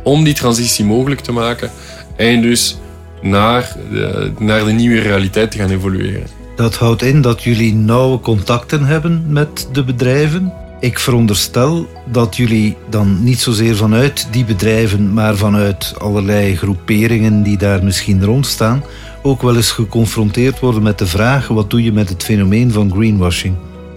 om 0.05 0.25
die 0.25 0.35
transitie 0.35 0.85
mogelijk 0.85 1.21
te 1.21 1.33
maken. 1.33 1.71
En 2.17 2.43
dus 2.43 2.79
naar 3.23 3.77
de, 3.91 4.33
naar 4.39 4.65
de 4.65 4.73
nieuwe 4.73 5.01
realiteit 5.01 5.51
te 5.51 5.59
gaan 5.59 5.71
evolueren. 5.71 6.27
Dat 6.57 6.75
houdt 6.77 7.03
in 7.03 7.21
dat 7.21 7.43
jullie 7.43 7.75
nauwe 7.75 8.21
contacten 8.21 8.85
hebben 8.85 9.25
met 9.29 9.69
de 9.73 9.85
bedrijven. 9.85 10.53
Ik 10.81 10.99
veronderstel 10.99 11.89
dat 12.07 12.37
jullie 12.37 12.77
dan 12.91 13.25
niet 13.25 13.41
zozeer 13.41 13.77
vanuit 13.77 14.29
die 14.31 14.45
bedrijven, 14.45 15.13
maar 15.13 15.37
vanuit 15.37 15.95
allerlei 15.99 16.57
groeperingen 16.57 17.43
die 17.43 17.57
daar 17.57 17.85
misschien 17.85 18.25
rond 18.25 18.47
staan, 18.47 18.85
ook 19.23 19.43
wel 19.43 19.57
eens 19.57 19.71
geconfronteerd 19.71 20.61
worden 20.61 20.83
met 20.83 20.99
de 20.99 21.07
vraag: 21.07 21.49
wat 21.49 21.71
doe 21.71 21.83
je 21.83 21.93
met 21.93 22.09
het 22.09 22.23
fenomeen 22.23 22.73
van 22.73 22.93
greenwashing? 22.93 23.55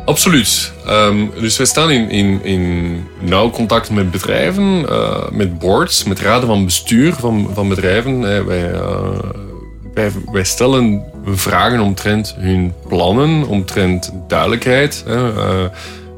Absoluut. 0.08 0.72
Um, 0.90 1.32
dus 1.40 1.58
wij 1.58 1.66
staan 1.66 1.92
in, 1.92 2.10
in, 2.10 2.44
in 2.44 3.04
nauw 3.20 3.50
contact 3.50 3.90
met 3.90 4.12
bedrijven, 4.12 4.86
uh, 4.90 5.30
met 5.32 5.60
boards, 5.60 6.04
met 6.04 6.20
raden 6.20 6.48
van 6.48 6.66
bestuur 6.66 7.14
van, 7.14 7.50
van 7.54 7.70
bedrijven. 7.70 8.22
wij, 8.46 8.72
uh, 8.72 9.20
wij, 9.94 10.12
wij, 10.32 10.44
stellen 10.44 11.04
vragen 11.26 11.80
omtrent 11.80 12.36
hun 12.38 12.74
plannen, 12.88 13.48
omtrent 13.48 14.12
duidelijkheid. 14.28 15.04
Uh, 15.08 15.28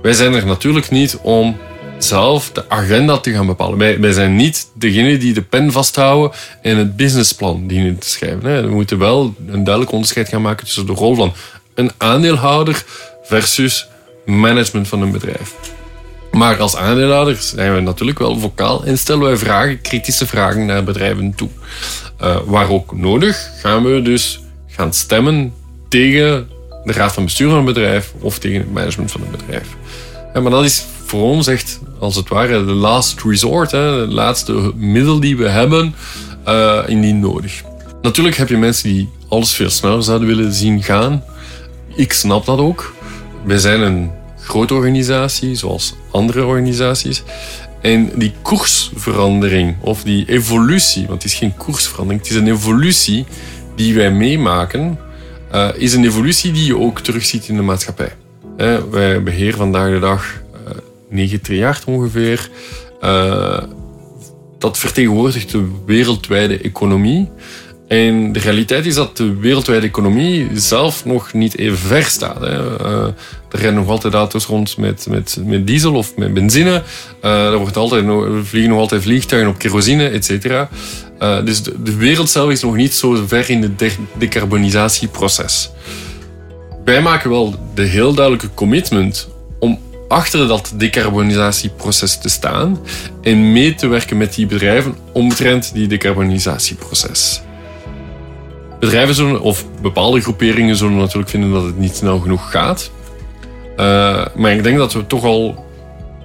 wij 0.01 0.13
zijn 0.13 0.33
er 0.33 0.45
natuurlijk 0.45 0.89
niet 0.89 1.17
om 1.21 1.57
zelf 1.97 2.51
de 2.51 2.69
agenda 2.69 3.17
te 3.17 3.31
gaan 3.31 3.45
bepalen. 3.45 3.77
Wij, 3.77 3.99
wij 3.99 4.11
zijn 4.11 4.35
niet 4.35 4.69
degene 4.73 5.17
die 5.17 5.33
de 5.33 5.41
pen 5.41 5.71
vasthouden 5.71 6.37
en 6.61 6.77
het 6.77 6.95
businessplan 6.95 7.67
dienen 7.67 7.97
te 7.97 8.09
schrijven. 8.09 8.67
We 8.67 8.73
moeten 8.73 8.97
wel 8.97 9.33
een 9.47 9.63
duidelijk 9.63 9.91
onderscheid 9.91 10.29
gaan 10.29 10.41
maken 10.41 10.65
tussen 10.65 10.85
de 10.85 10.93
rol 10.93 11.15
van 11.15 11.33
een 11.73 11.91
aandeelhouder 11.97 12.85
versus 13.29 13.87
management 14.25 14.87
van 14.87 15.01
een 15.01 15.11
bedrijf. 15.11 15.55
Maar 16.31 16.59
als 16.59 16.75
aandeelhouder 16.75 17.35
zijn 17.35 17.73
we 17.73 17.79
natuurlijk 17.79 18.19
wel 18.19 18.39
vocaal 18.39 18.83
en 18.83 18.97
stellen 18.97 19.23
wij 19.23 19.37
vragen, 19.37 19.81
kritische 19.81 20.27
vragen 20.27 20.65
naar 20.65 20.83
bedrijven 20.83 21.35
toe. 21.35 21.49
Uh, 22.21 22.37
waar 22.45 22.69
ook 22.69 22.95
nodig 22.95 23.49
gaan 23.61 23.83
we 23.83 24.01
dus 24.01 24.39
gaan 24.67 24.93
stemmen 24.93 25.53
tegen 25.89 26.47
de 26.83 26.93
raad 26.93 27.13
van 27.13 27.23
bestuur 27.23 27.49
van 27.49 27.57
een 27.57 27.65
bedrijf 27.65 28.13
of 28.19 28.39
tegen 28.39 28.59
het 28.59 28.73
management 28.73 29.11
van 29.11 29.21
een 29.21 29.31
bedrijf. 29.31 29.67
Ja, 30.33 30.39
maar 30.39 30.51
dat 30.51 30.63
is 30.63 30.85
voor 31.05 31.21
ons 31.21 31.47
echt, 31.47 31.79
als 31.99 32.15
het 32.15 32.29
ware, 32.29 32.65
de 32.65 32.71
last 32.71 33.21
resort, 33.23 33.71
hè, 33.71 34.07
de 34.07 34.13
laatste 34.13 34.71
middel 34.75 35.19
die 35.19 35.37
we 35.37 35.49
hebben, 35.49 35.95
uh, 36.47 36.79
indien 36.87 37.19
nodig. 37.19 37.61
Natuurlijk 38.01 38.37
heb 38.37 38.49
je 38.49 38.57
mensen 38.57 38.89
die 38.89 39.09
alles 39.29 39.53
veel 39.53 39.69
sneller 39.69 40.03
zouden 40.03 40.27
willen 40.27 40.53
zien 40.53 40.83
gaan. 40.83 41.23
Ik 41.95 42.13
snap 42.13 42.45
dat 42.45 42.59
ook. 42.59 42.93
Wij 43.43 43.57
zijn 43.57 43.81
een 43.81 44.11
grote 44.39 44.73
organisatie, 44.73 45.55
zoals 45.55 45.95
andere 46.11 46.45
organisaties. 46.45 47.23
En 47.81 48.11
die 48.15 48.33
koersverandering, 48.41 49.75
of 49.81 50.03
die 50.03 50.29
evolutie, 50.29 51.07
want 51.07 51.23
het 51.23 51.31
is 51.31 51.37
geen 51.37 51.57
koersverandering, 51.57 52.21
het 52.21 52.31
is 52.31 52.37
een 52.37 52.47
evolutie 52.47 53.25
die 53.75 53.93
wij 53.93 54.11
meemaken, 54.11 54.99
uh, 55.53 55.69
is 55.75 55.93
een 55.93 56.05
evolutie 56.05 56.51
die 56.51 56.65
je 56.65 56.77
ook 56.77 56.99
terugziet 56.99 57.47
in 57.47 57.55
de 57.55 57.61
maatschappij. 57.61 58.11
Uh, 58.57 58.77
wij 58.91 59.23
beheren 59.23 59.57
vandaag 59.57 59.89
de 59.89 59.99
dag 59.99 60.41
uh, 60.67 60.71
9 61.09 61.41
triljard 61.41 61.85
ongeveer. 61.85 62.49
Dat 64.57 64.77
vertegenwoordigt 64.77 65.51
de 65.51 65.71
wereldwijde 65.85 66.57
economie. 66.61 67.29
En 67.89 68.31
de 68.31 68.39
realiteit 68.39 68.85
is 68.85 68.95
dat 68.95 69.17
de 69.17 69.35
wereldwijde 69.35 69.87
economie 69.87 70.49
zelf 70.53 71.05
nog 71.05 71.33
niet 71.33 71.57
even 71.57 71.77
ver 71.77 72.03
staat. 72.03 72.39
Hè. 72.41 72.81
Uh, 72.81 73.03
er 73.51 73.59
rijden 73.59 73.73
nog 73.73 73.89
altijd 73.89 74.13
auto's 74.13 74.45
rond 74.45 74.77
met, 74.77 75.05
met, 75.09 75.37
met 75.45 75.67
diesel 75.67 75.93
of 75.93 76.15
met 76.15 76.33
benzine. 76.33 76.83
Uh, 77.23 77.45
er, 77.45 77.57
wordt 77.57 77.77
altijd, 77.77 78.05
vliegen 78.43 78.69
nog 78.69 78.79
altijd 78.79 79.01
vliegtuigen 79.01 79.51
op 79.51 79.57
kerosine, 79.57 80.07
et 80.07 80.25
cetera. 80.25 80.69
Uh, 81.19 81.45
dus 81.45 81.63
de, 81.63 81.81
de, 81.83 81.95
wereld 81.95 82.29
zelf 82.29 82.49
is 82.49 82.61
nog 82.61 82.75
niet 82.75 82.93
zo 82.93 83.23
ver 83.27 83.49
in 83.49 83.61
het 83.61 83.97
decarbonisatieproces. 84.17 85.69
Wij 86.85 87.01
maken 87.01 87.29
wel 87.29 87.55
de 87.75 87.83
heel 87.83 88.13
duidelijke 88.13 88.53
commitment 88.53 89.29
om 89.59 89.79
achter 90.07 90.47
dat 90.47 90.73
decarbonisatieproces 90.75 92.17
te 92.17 92.29
staan 92.29 92.79
en 93.21 93.51
mee 93.51 93.75
te 93.75 93.87
werken 93.87 94.17
met 94.17 94.33
die 94.33 94.45
bedrijven 94.45 94.95
omtrent 95.13 95.73
die 95.73 95.87
decarbonisatieproces. 95.87 97.41
Bedrijven 98.79 99.15
zullen, 99.15 99.41
of 99.41 99.65
bepaalde 99.81 100.21
groeperingen 100.21 100.75
zullen 100.75 100.97
natuurlijk 100.97 101.29
vinden 101.29 101.51
dat 101.51 101.63
het 101.63 101.77
niet 101.77 101.95
snel 101.95 102.19
genoeg 102.19 102.51
gaat. 102.51 102.91
Uh, 103.77 104.25
maar 104.35 104.51
ik 104.51 104.63
denk 104.63 104.77
dat 104.77 104.93
we 104.93 105.07
toch 105.07 105.23
al 105.23 105.65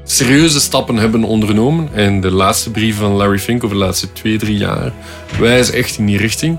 serieuze 0.04 0.60
stappen 0.60 0.96
hebben 0.96 1.24
ondernomen. 1.24 1.88
En 1.92 2.20
de 2.20 2.30
laatste 2.30 2.70
brief 2.70 2.96
van 2.96 3.12
Larry 3.12 3.38
Fink 3.38 3.64
over 3.64 3.76
de 3.76 3.82
laatste 3.84 4.12
twee, 4.12 4.38
drie 4.38 4.56
jaar 4.56 4.92
wijzen 5.38 5.74
echt 5.74 5.98
in 5.98 6.06
die 6.06 6.18
richting. 6.18 6.58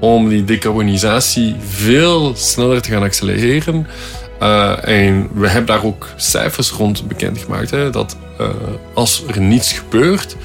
Om 0.00 0.28
die 0.28 0.44
decarbonisatie 0.44 1.54
veel 1.68 2.32
sneller 2.36 2.82
te 2.82 2.90
gaan 2.90 3.02
accelereren. 3.02 3.86
Uh, 4.42 4.88
en 4.88 5.28
we 5.34 5.48
hebben 5.48 5.66
daar 5.66 5.84
ook 5.84 6.08
cijfers 6.16 6.70
rond 6.70 7.08
bekendgemaakt. 7.08 7.70
Hè, 7.70 7.90
dat 7.90 8.16
uh, 8.40 8.48
als 8.94 9.24
er 9.26 9.40
niets 9.40 9.72
gebeurt, 9.72 10.36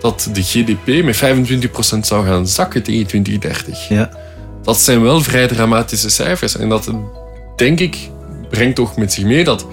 dat 0.00 0.30
de 0.32 0.42
GDP 0.42 1.04
met 1.04 1.16
25% 1.96 1.98
zou 2.00 2.26
gaan 2.26 2.46
zakken 2.46 2.82
tegen 2.82 3.06
2030. 3.06 3.88
Ja 3.88 4.10
dat 4.64 4.80
zijn 4.80 5.02
wel 5.02 5.20
vrij 5.20 5.46
dramatische 5.46 6.10
cijfers. 6.10 6.56
En 6.56 6.68
dat, 6.68 6.90
denk 7.56 7.80
ik, 7.80 7.96
brengt 8.50 8.76
toch 8.76 8.96
met 8.96 9.12
zich 9.12 9.24
mee 9.24 9.44
dat 9.44 9.66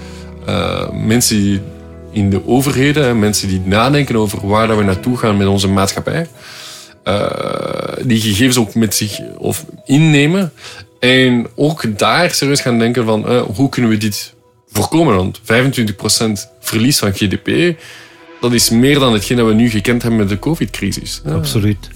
uh, 0.50 0.90
mensen 0.90 1.64
in 2.12 2.30
de 2.30 2.48
overheden, 2.48 3.20
mensen 3.20 3.48
die 3.48 3.62
nadenken 3.66 4.16
over 4.16 4.48
waar 4.48 4.68
dat 4.68 4.78
we 4.78 4.84
naartoe 4.84 5.18
gaan 5.18 5.38
met 5.38 5.48
onze 5.48 5.68
maatschappij, 5.68 6.28
uh, 7.06 7.28
die 8.04 8.22
gegevens 8.22 8.58
ook 8.58 8.76
met 8.76 8.96
zich 8.96 9.20
of 9.38 9.66
innemen. 9.86 10.52
En 11.00 11.48
ook 11.56 11.98
daar 12.00 12.32
serieus 12.32 12.62
gaan 12.62 12.80
denken 12.80 13.06
van 13.06 13.32
uh, 13.32 13.42
hoe 13.42 13.70
kunnen 13.70 13.92
we 13.92 13.98
dit 13.98 14.34
voorkomen? 14.72 15.16
Want 15.16 15.40
25% 15.40 15.44
verlies 16.60 17.00
van 17.00 17.14
GDP, 17.14 17.78
dat 18.42 18.54
is 18.54 18.70
meer 18.70 19.00
dan 19.00 19.14
hetgeen 19.14 19.38
dat 19.38 19.48
we 19.48 19.54
nu 19.54 19.70
gekend 19.70 20.02
hebben 20.02 20.20
met 20.20 20.30
de 20.30 20.40
COVID-crisis. 20.40 21.22
Absoluut. 21.26 21.90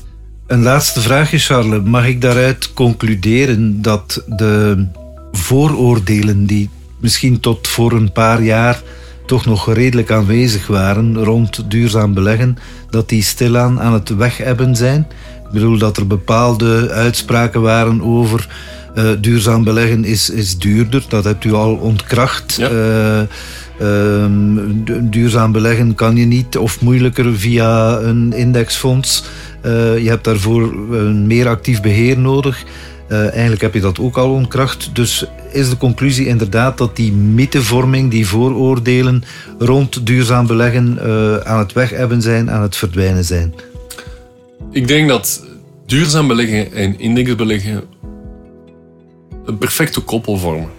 Een 0.48 0.64
laatste 0.64 1.02
vraagje, 1.02 1.38
Charles. 1.38 1.82
Mag 1.84 2.06
ik 2.06 2.22
daaruit 2.22 2.74
concluderen 2.74 3.82
dat 3.82 4.24
de 4.28 4.86
vooroordelen 5.32 6.46
die 6.46 6.70
misschien 7.00 7.40
tot 7.40 7.68
voor 7.68 7.92
een 7.92 8.12
paar 8.12 8.44
jaar 8.44 8.82
toch 9.26 9.46
nog 9.46 9.74
redelijk 9.74 10.12
aanwezig 10.12 10.68
waren 10.68 11.24
rond 11.24 11.72
duurzaam 11.72 12.14
beleggen, 12.14 12.58
dat 12.90 13.10
die 13.10 13.24
stilaan 13.24 13.82
aan 13.82 13.94
het 13.94 14.16
wegebben 14.16 14.76
zijn? 14.76 15.08
Ik 15.46 15.52
bedoel 15.52 15.78
dat 15.78 15.98
er 15.98 16.08
bepaalde 16.08 16.90
uitspraken 16.90 17.62
waren 17.62 18.02
over 18.02 18.48
uh, 18.96 19.10
duurzaam 19.20 19.64
beleggen 19.64 20.04
is, 20.04 20.30
is 20.30 20.58
duurder. 20.58 21.04
Dat 21.08 21.24
hebt 21.24 21.44
u 21.44 21.54
al 21.54 21.76
ontkracht. 21.76 22.56
Ja. 22.56 22.72
Uh, 22.72 23.22
uh, 23.82 24.26
duurzaam 25.02 25.52
beleggen 25.52 25.96
kan 25.96 26.16
je 26.16 26.26
niet 26.26 26.58
of 26.58 26.82
moeilijker 26.82 27.36
via 27.38 28.00
een 28.00 28.34
indexfonds. 28.34 29.24
Uh, 29.66 29.98
je 29.98 30.10
hebt 30.10 30.24
daarvoor 30.24 30.62
een 30.92 31.28
meer 31.28 31.48
actief 31.48 31.82
beheer 31.82 32.20
nodig. 32.20 32.64
Uh, 33.10 33.30
eigenlijk 33.30 33.62
heb 33.62 33.74
je 33.74 33.82
dat 33.82 34.00
ook 34.00 34.18
al 34.18 34.32
ontkracht. 34.32 34.96
Dus 34.96 35.26
is 35.52 35.70
de 35.70 35.78
conclusie 35.78 36.28
inderdaad 36.28 36.78
dat 36.78 36.96
die 36.96 37.12
mythevorming, 37.12 38.12
die 38.12 38.28
vooroordelen 38.28 39.24
rond 39.60 40.06
duurzaam 40.06 40.48
beleggen 40.48 41.00
uh, 41.02 41.38
aan 41.38 41.60
het 41.60 41.74
wegebben 41.74 42.22
zijn, 42.22 42.52
aan 42.52 42.62
het 42.62 42.76
verdwijnen 42.76 43.24
zijn? 43.24 43.54
Ik 44.72 44.88
denk 44.88 45.10
dat 45.10 45.46
duurzaam 45.86 46.28
beleggen 46.28 46.72
en 46.74 47.00
indexbeleggen 47.00 47.84
een 49.46 49.58
perfecte 49.58 50.02
koppel 50.02 50.38
vormen. 50.38 50.70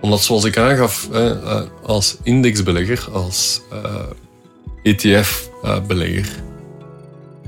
Omdat 0.00 0.22
zoals 0.22 0.44
ik 0.44 0.56
aangaf, 0.56 1.08
als 1.82 2.16
indexbelegger, 2.22 3.08
als 3.12 3.60
ETF-belegger, 4.82 6.28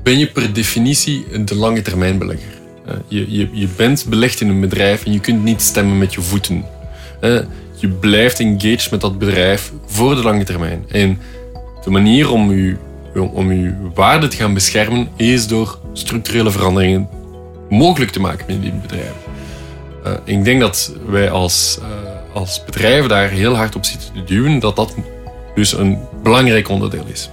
ben 0.03 0.17
je 0.17 0.27
per 0.27 0.53
definitie 0.53 1.25
de 1.45 1.55
lange 1.55 1.81
termijn 1.81 2.17
belegger. 2.17 2.61
Je, 3.07 3.31
je, 3.31 3.49
je 3.51 3.67
bent 3.75 4.05
belegd 4.09 4.41
in 4.41 4.49
een 4.49 4.59
bedrijf 4.59 5.05
en 5.05 5.11
je 5.11 5.19
kunt 5.19 5.43
niet 5.43 5.61
stemmen 5.61 5.97
met 5.97 6.13
je 6.13 6.21
voeten. 6.21 6.65
Je 7.75 7.87
blijft 7.87 8.39
engaged 8.39 8.91
met 8.91 9.01
dat 9.01 9.19
bedrijf 9.19 9.71
voor 9.85 10.15
de 10.15 10.23
lange 10.23 10.43
termijn. 10.43 10.85
En 10.87 11.19
de 11.83 11.89
manier 11.89 12.31
om 12.31 12.51
je, 12.51 12.77
om 13.13 13.75
waarde 13.93 14.27
te 14.27 14.37
gaan 14.37 14.53
beschermen 14.53 15.07
is 15.15 15.47
door 15.47 15.79
structurele 15.93 16.51
veranderingen 16.51 17.09
mogelijk 17.69 18.11
te 18.11 18.19
maken 18.19 18.45
met 18.47 18.61
die 18.61 18.73
bedrijven. 18.73 19.15
Ik 20.23 20.43
denk 20.43 20.59
dat 20.59 20.93
wij 21.07 21.29
als, 21.29 21.79
als 22.33 22.63
bedrijven 22.65 23.09
daar 23.09 23.29
heel 23.29 23.55
hard 23.55 23.75
op 23.75 23.85
zitten 23.85 24.13
te 24.13 24.23
duwen, 24.23 24.59
dat 24.59 24.75
dat 24.75 24.95
dus 25.55 25.73
een 25.77 25.97
belangrijk 26.23 26.69
onderdeel 26.69 27.05
is. 27.11 27.29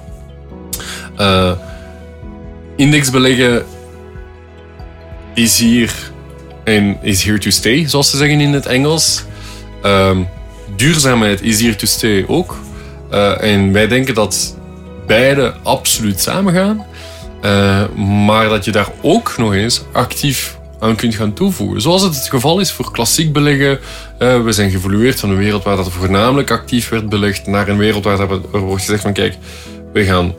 Indexbeleggen 2.81 3.65
is 5.35 5.59
hier 5.59 6.13
en 6.65 6.99
is 7.03 7.23
here 7.23 7.39
to 7.39 7.51
stay, 7.51 7.89
zoals 7.89 8.11
ze 8.11 8.17
zeggen 8.17 8.41
in 8.41 8.53
het 8.53 8.67
Engels. 8.67 9.25
Uh, 9.85 10.19
duurzaamheid 10.77 11.43
is 11.43 11.61
here 11.61 11.77
to 11.77 11.87
stay 11.87 12.25
ook. 12.27 12.57
Uh, 13.13 13.43
en 13.43 13.73
wij 13.73 13.89
denken 13.89 14.15
dat 14.15 14.57
beide 15.07 15.55
absoluut 15.63 16.21
samengaan. 16.21 16.87
Uh, 17.45 17.89
maar 18.27 18.49
dat 18.49 18.65
je 18.65 18.71
daar 18.71 18.89
ook 19.01 19.35
nog 19.37 19.55
eens 19.55 19.83
actief 19.93 20.59
aan 20.79 20.97
kunt 20.97 21.15
gaan 21.15 21.33
toevoegen. 21.33 21.81
Zoals 21.81 22.03
het 22.03 22.15
het 22.15 22.29
geval 22.29 22.61
is 22.61 22.73
voor 22.73 22.93
klassiek 22.93 23.33
beleggen. 23.33 23.79
Uh, 24.19 24.43
we 24.43 24.53
zijn 24.53 24.71
geëvolueerd 24.71 25.21
van 25.21 25.31
een 25.31 25.37
wereld 25.37 25.65
waar 25.65 25.77
dat 25.77 25.93
voornamelijk 25.93 26.51
actief 26.51 26.89
werd 26.89 27.09
belegd 27.09 27.47
naar 27.47 27.69
een 27.69 27.79
wereld 27.79 28.05
waar 28.05 28.17
dat 28.17 28.31
er 28.53 28.61
wordt 28.61 28.85
gezegd 28.85 29.03
van 29.03 29.13
kijk, 29.13 29.37
we 29.93 30.05
gaan 30.05 30.35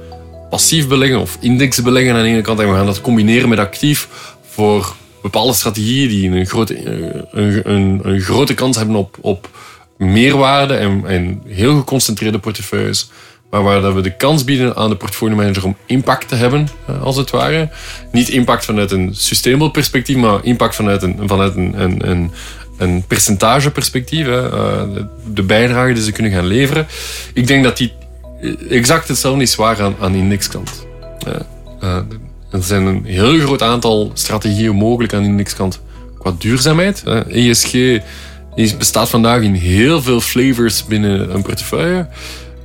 passief 0.51 0.87
beleggen 0.87 1.19
of 1.19 1.37
index 1.39 1.81
beleggen 1.81 2.15
aan 2.15 2.21
de 2.21 2.27
ene 2.27 2.41
kant 2.41 2.59
en 2.59 2.69
we 2.69 2.75
gaan 2.75 2.85
dat 2.85 3.01
combineren 3.01 3.49
met 3.49 3.59
actief 3.59 4.07
voor 4.49 4.95
bepaalde 5.21 5.53
strategieën 5.53 6.09
die 6.09 6.29
een 6.29 6.45
grote, 6.45 6.85
een, 7.31 7.71
een, 7.71 7.99
een 8.03 8.21
grote 8.21 8.53
kans 8.53 8.77
hebben 8.77 8.95
op, 8.95 9.17
op 9.21 9.49
meerwaarde 9.97 10.73
en, 10.73 11.03
en 11.05 11.41
heel 11.47 11.77
geconcentreerde 11.77 12.39
portefeuilles. 12.39 13.09
Maar 13.49 13.63
waar 13.63 13.95
we 13.95 14.01
de 14.01 14.15
kans 14.15 14.43
bieden 14.43 14.75
aan 14.75 14.89
de 14.89 14.95
portfolio 14.95 15.35
manager 15.35 15.65
om 15.65 15.75
impact 15.85 16.27
te 16.27 16.35
hebben, 16.35 16.67
eh, 16.87 17.01
als 17.01 17.17
het 17.17 17.29
ware. 17.29 17.69
Niet 18.11 18.29
impact 18.29 18.65
vanuit 18.65 18.91
een 18.91 19.15
sustainable 19.15 19.71
perspectief, 19.71 20.15
maar 20.15 20.39
impact 20.43 20.75
vanuit 20.75 21.01
een, 21.03 21.19
vanuit 21.25 21.55
een, 21.55 21.81
een, 21.81 22.09
een, 22.09 22.31
een 22.77 23.03
percentageperspectief. 23.07 24.27
Eh, 24.27 24.81
de 25.33 25.43
bijdrage 25.43 25.93
die 25.93 26.03
ze 26.03 26.11
kunnen 26.11 26.31
gaan 26.31 26.45
leveren. 26.45 26.87
Ik 27.33 27.47
denk 27.47 27.63
dat 27.63 27.77
die 27.77 27.93
exact 28.69 29.07
hetzelfde 29.07 29.41
is 29.41 29.55
waar 29.55 29.81
aan, 29.81 29.95
aan 29.99 30.15
indexkant. 30.15 30.87
Uh, 31.83 31.95
er 32.51 32.63
zijn 32.63 32.85
een 32.85 33.05
heel 33.05 33.39
groot 33.39 33.61
aantal 33.61 34.11
strategieën 34.13 34.75
mogelijk 34.75 35.13
aan 35.13 35.23
indexkant 35.23 35.81
qua 36.19 36.33
duurzaamheid. 36.37 37.03
ESG 37.27 37.99
bestaat 38.77 39.09
vandaag 39.09 39.41
in 39.41 39.53
heel 39.53 40.01
veel 40.01 40.21
flavors 40.21 40.85
binnen 40.85 41.33
een 41.33 41.41
portefeuille. 41.41 42.07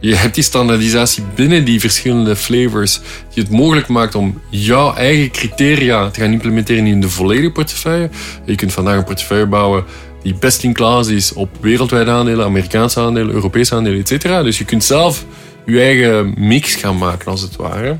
Je 0.01 0.15
hebt 0.15 0.35
die 0.35 0.45
standaardisatie 0.45 1.25
binnen 1.35 1.65
die 1.65 1.81
verschillende 1.81 2.37
flavors 2.37 3.01
die 3.35 3.43
het 3.43 3.53
mogelijk 3.53 3.89
maakt 3.89 4.15
om 4.15 4.41
jouw 4.51 4.95
eigen 4.95 5.31
criteria 5.31 6.11
te 6.11 6.21
gaan 6.21 6.33
implementeren 6.33 6.87
in 6.87 7.01
de 7.01 7.09
volledige 7.09 7.51
portefeuille. 7.51 8.09
Je 8.45 8.55
kunt 8.55 8.73
vandaag 8.73 8.97
een 8.97 9.05
portefeuille 9.05 9.47
bouwen 9.47 9.85
die 10.23 10.35
best 10.35 10.63
in 10.63 10.73
class 10.73 11.09
is 11.11 11.33
op 11.33 11.49
wereldwijde 11.61 12.11
aandelen, 12.11 12.45
Amerikaanse 12.45 13.01
aandelen, 13.01 13.35
Europese 13.35 13.75
aandelen, 13.75 14.05
etc. 14.05 14.23
Dus 14.23 14.59
je 14.59 14.65
kunt 14.65 14.85
zelf 14.85 15.25
je 15.67 15.81
eigen 15.81 16.35
mix 16.37 16.75
gaan 16.75 16.99
maken, 16.99 17.31
als 17.31 17.41
het 17.41 17.57
ware. 17.57 17.97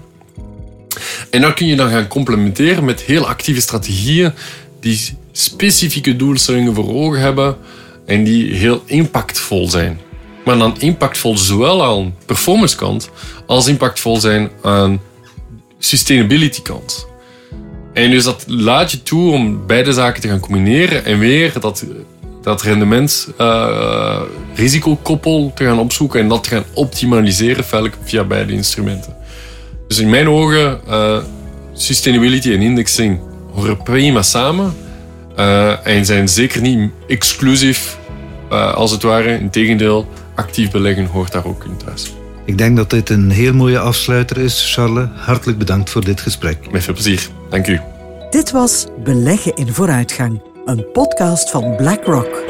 En 1.31 1.41
dan 1.41 1.55
kun 1.55 1.67
je 1.67 1.77
dan 1.77 1.91
gaan 1.91 2.09
complementeren 2.09 2.85
met 2.85 3.01
heel 3.01 3.27
actieve 3.27 3.61
strategieën 3.61 4.33
die 4.81 5.17
specifieke 5.33 6.17
doelstellingen 6.17 6.75
voor 6.75 6.95
ogen 6.95 7.21
hebben 7.21 7.57
en 8.07 8.25
die 8.25 8.55
heel 8.55 8.83
impactvol 8.87 9.69
zijn. 9.69 10.01
Maar 10.45 10.59
dan 10.59 10.81
impactvol 10.81 11.39
zowel 11.39 11.85
aan 11.85 12.15
performance 12.27 12.77
kant 12.77 13.11
als 13.47 13.67
impactvol 13.67 14.21
zijn 14.21 14.51
aan 14.63 15.01
sustainability 15.79 16.63
kant. 16.63 17.07
En 17.93 18.11
dus 18.11 18.25
dat 18.25 18.45
laat 18.47 18.91
je 18.91 19.03
toe 19.03 19.33
om 19.33 19.67
beide 19.67 19.93
zaken 19.93 20.21
te 20.21 20.29
gaan 20.29 20.41
combineren 20.41 21.05
en 21.05 21.19
weer 21.19 21.53
dat, 21.61 21.85
dat 22.47 22.63
rendement 22.63 23.29
uh, 23.41 24.21
risicokoppel 24.55 25.53
te 25.55 25.65
gaan 25.65 25.79
opzoeken 25.79 26.21
en 26.21 26.29
dat 26.29 26.43
te 26.43 26.49
gaan 26.49 26.65
optimaliseren 26.75 27.65
via 28.05 28.25
beide 28.25 28.53
instrumenten. 28.53 29.17
Dus 29.89 29.99
in 29.99 30.11
mijn 30.11 30.29
ogen, 30.29 30.81
uh, 30.89 31.19
sustainability 31.73 32.53
en 32.53 32.61
indexing 32.61 33.21
horen 33.53 33.83
prima 33.83 34.23
samen. 34.23 34.75
Uh, 35.39 35.87
en 35.87 36.05
zijn 36.05 36.29
zeker 36.29 36.61
niet 36.61 36.91
exclusief, 37.09 37.99
uh, 38.53 38.75
als 38.75 38.91
het 38.91 39.03
ware. 39.03 39.39
Integendeel, 39.39 40.09
actief 40.35 40.71
beleggen 40.71 41.07
hoort 41.07 41.33
daar 41.33 41.47
ook 41.47 41.65
in 41.65 41.77
thuis. 41.85 42.15
Ik 42.45 42.59
denk 42.59 42.77
dat 42.77 42.91
dit 42.91 43.11
een 43.11 43.31
heel 43.31 43.53
mooie 43.53 43.79
afsluiter 43.79 44.39
is, 44.39 44.75
Charles. 44.75 45.09
Hartelijk 45.15 45.59
bedankt 45.59 45.91
voor 45.91 46.05
dit 46.05 46.21
gesprek. 46.21 46.71
Met 46.71 46.85
veel 46.85 46.95
plezier. 46.95 47.29
Dank 47.51 47.67
u. 47.67 47.81
Dit 48.31 48.51
was 48.51 48.87
Beleggen 49.05 49.55
in 49.55 49.73
Vooruitgang, 49.73 50.43
een 50.67 50.91
podcast 50.93 51.51
van 51.51 51.77
BlackRock. 51.77 52.45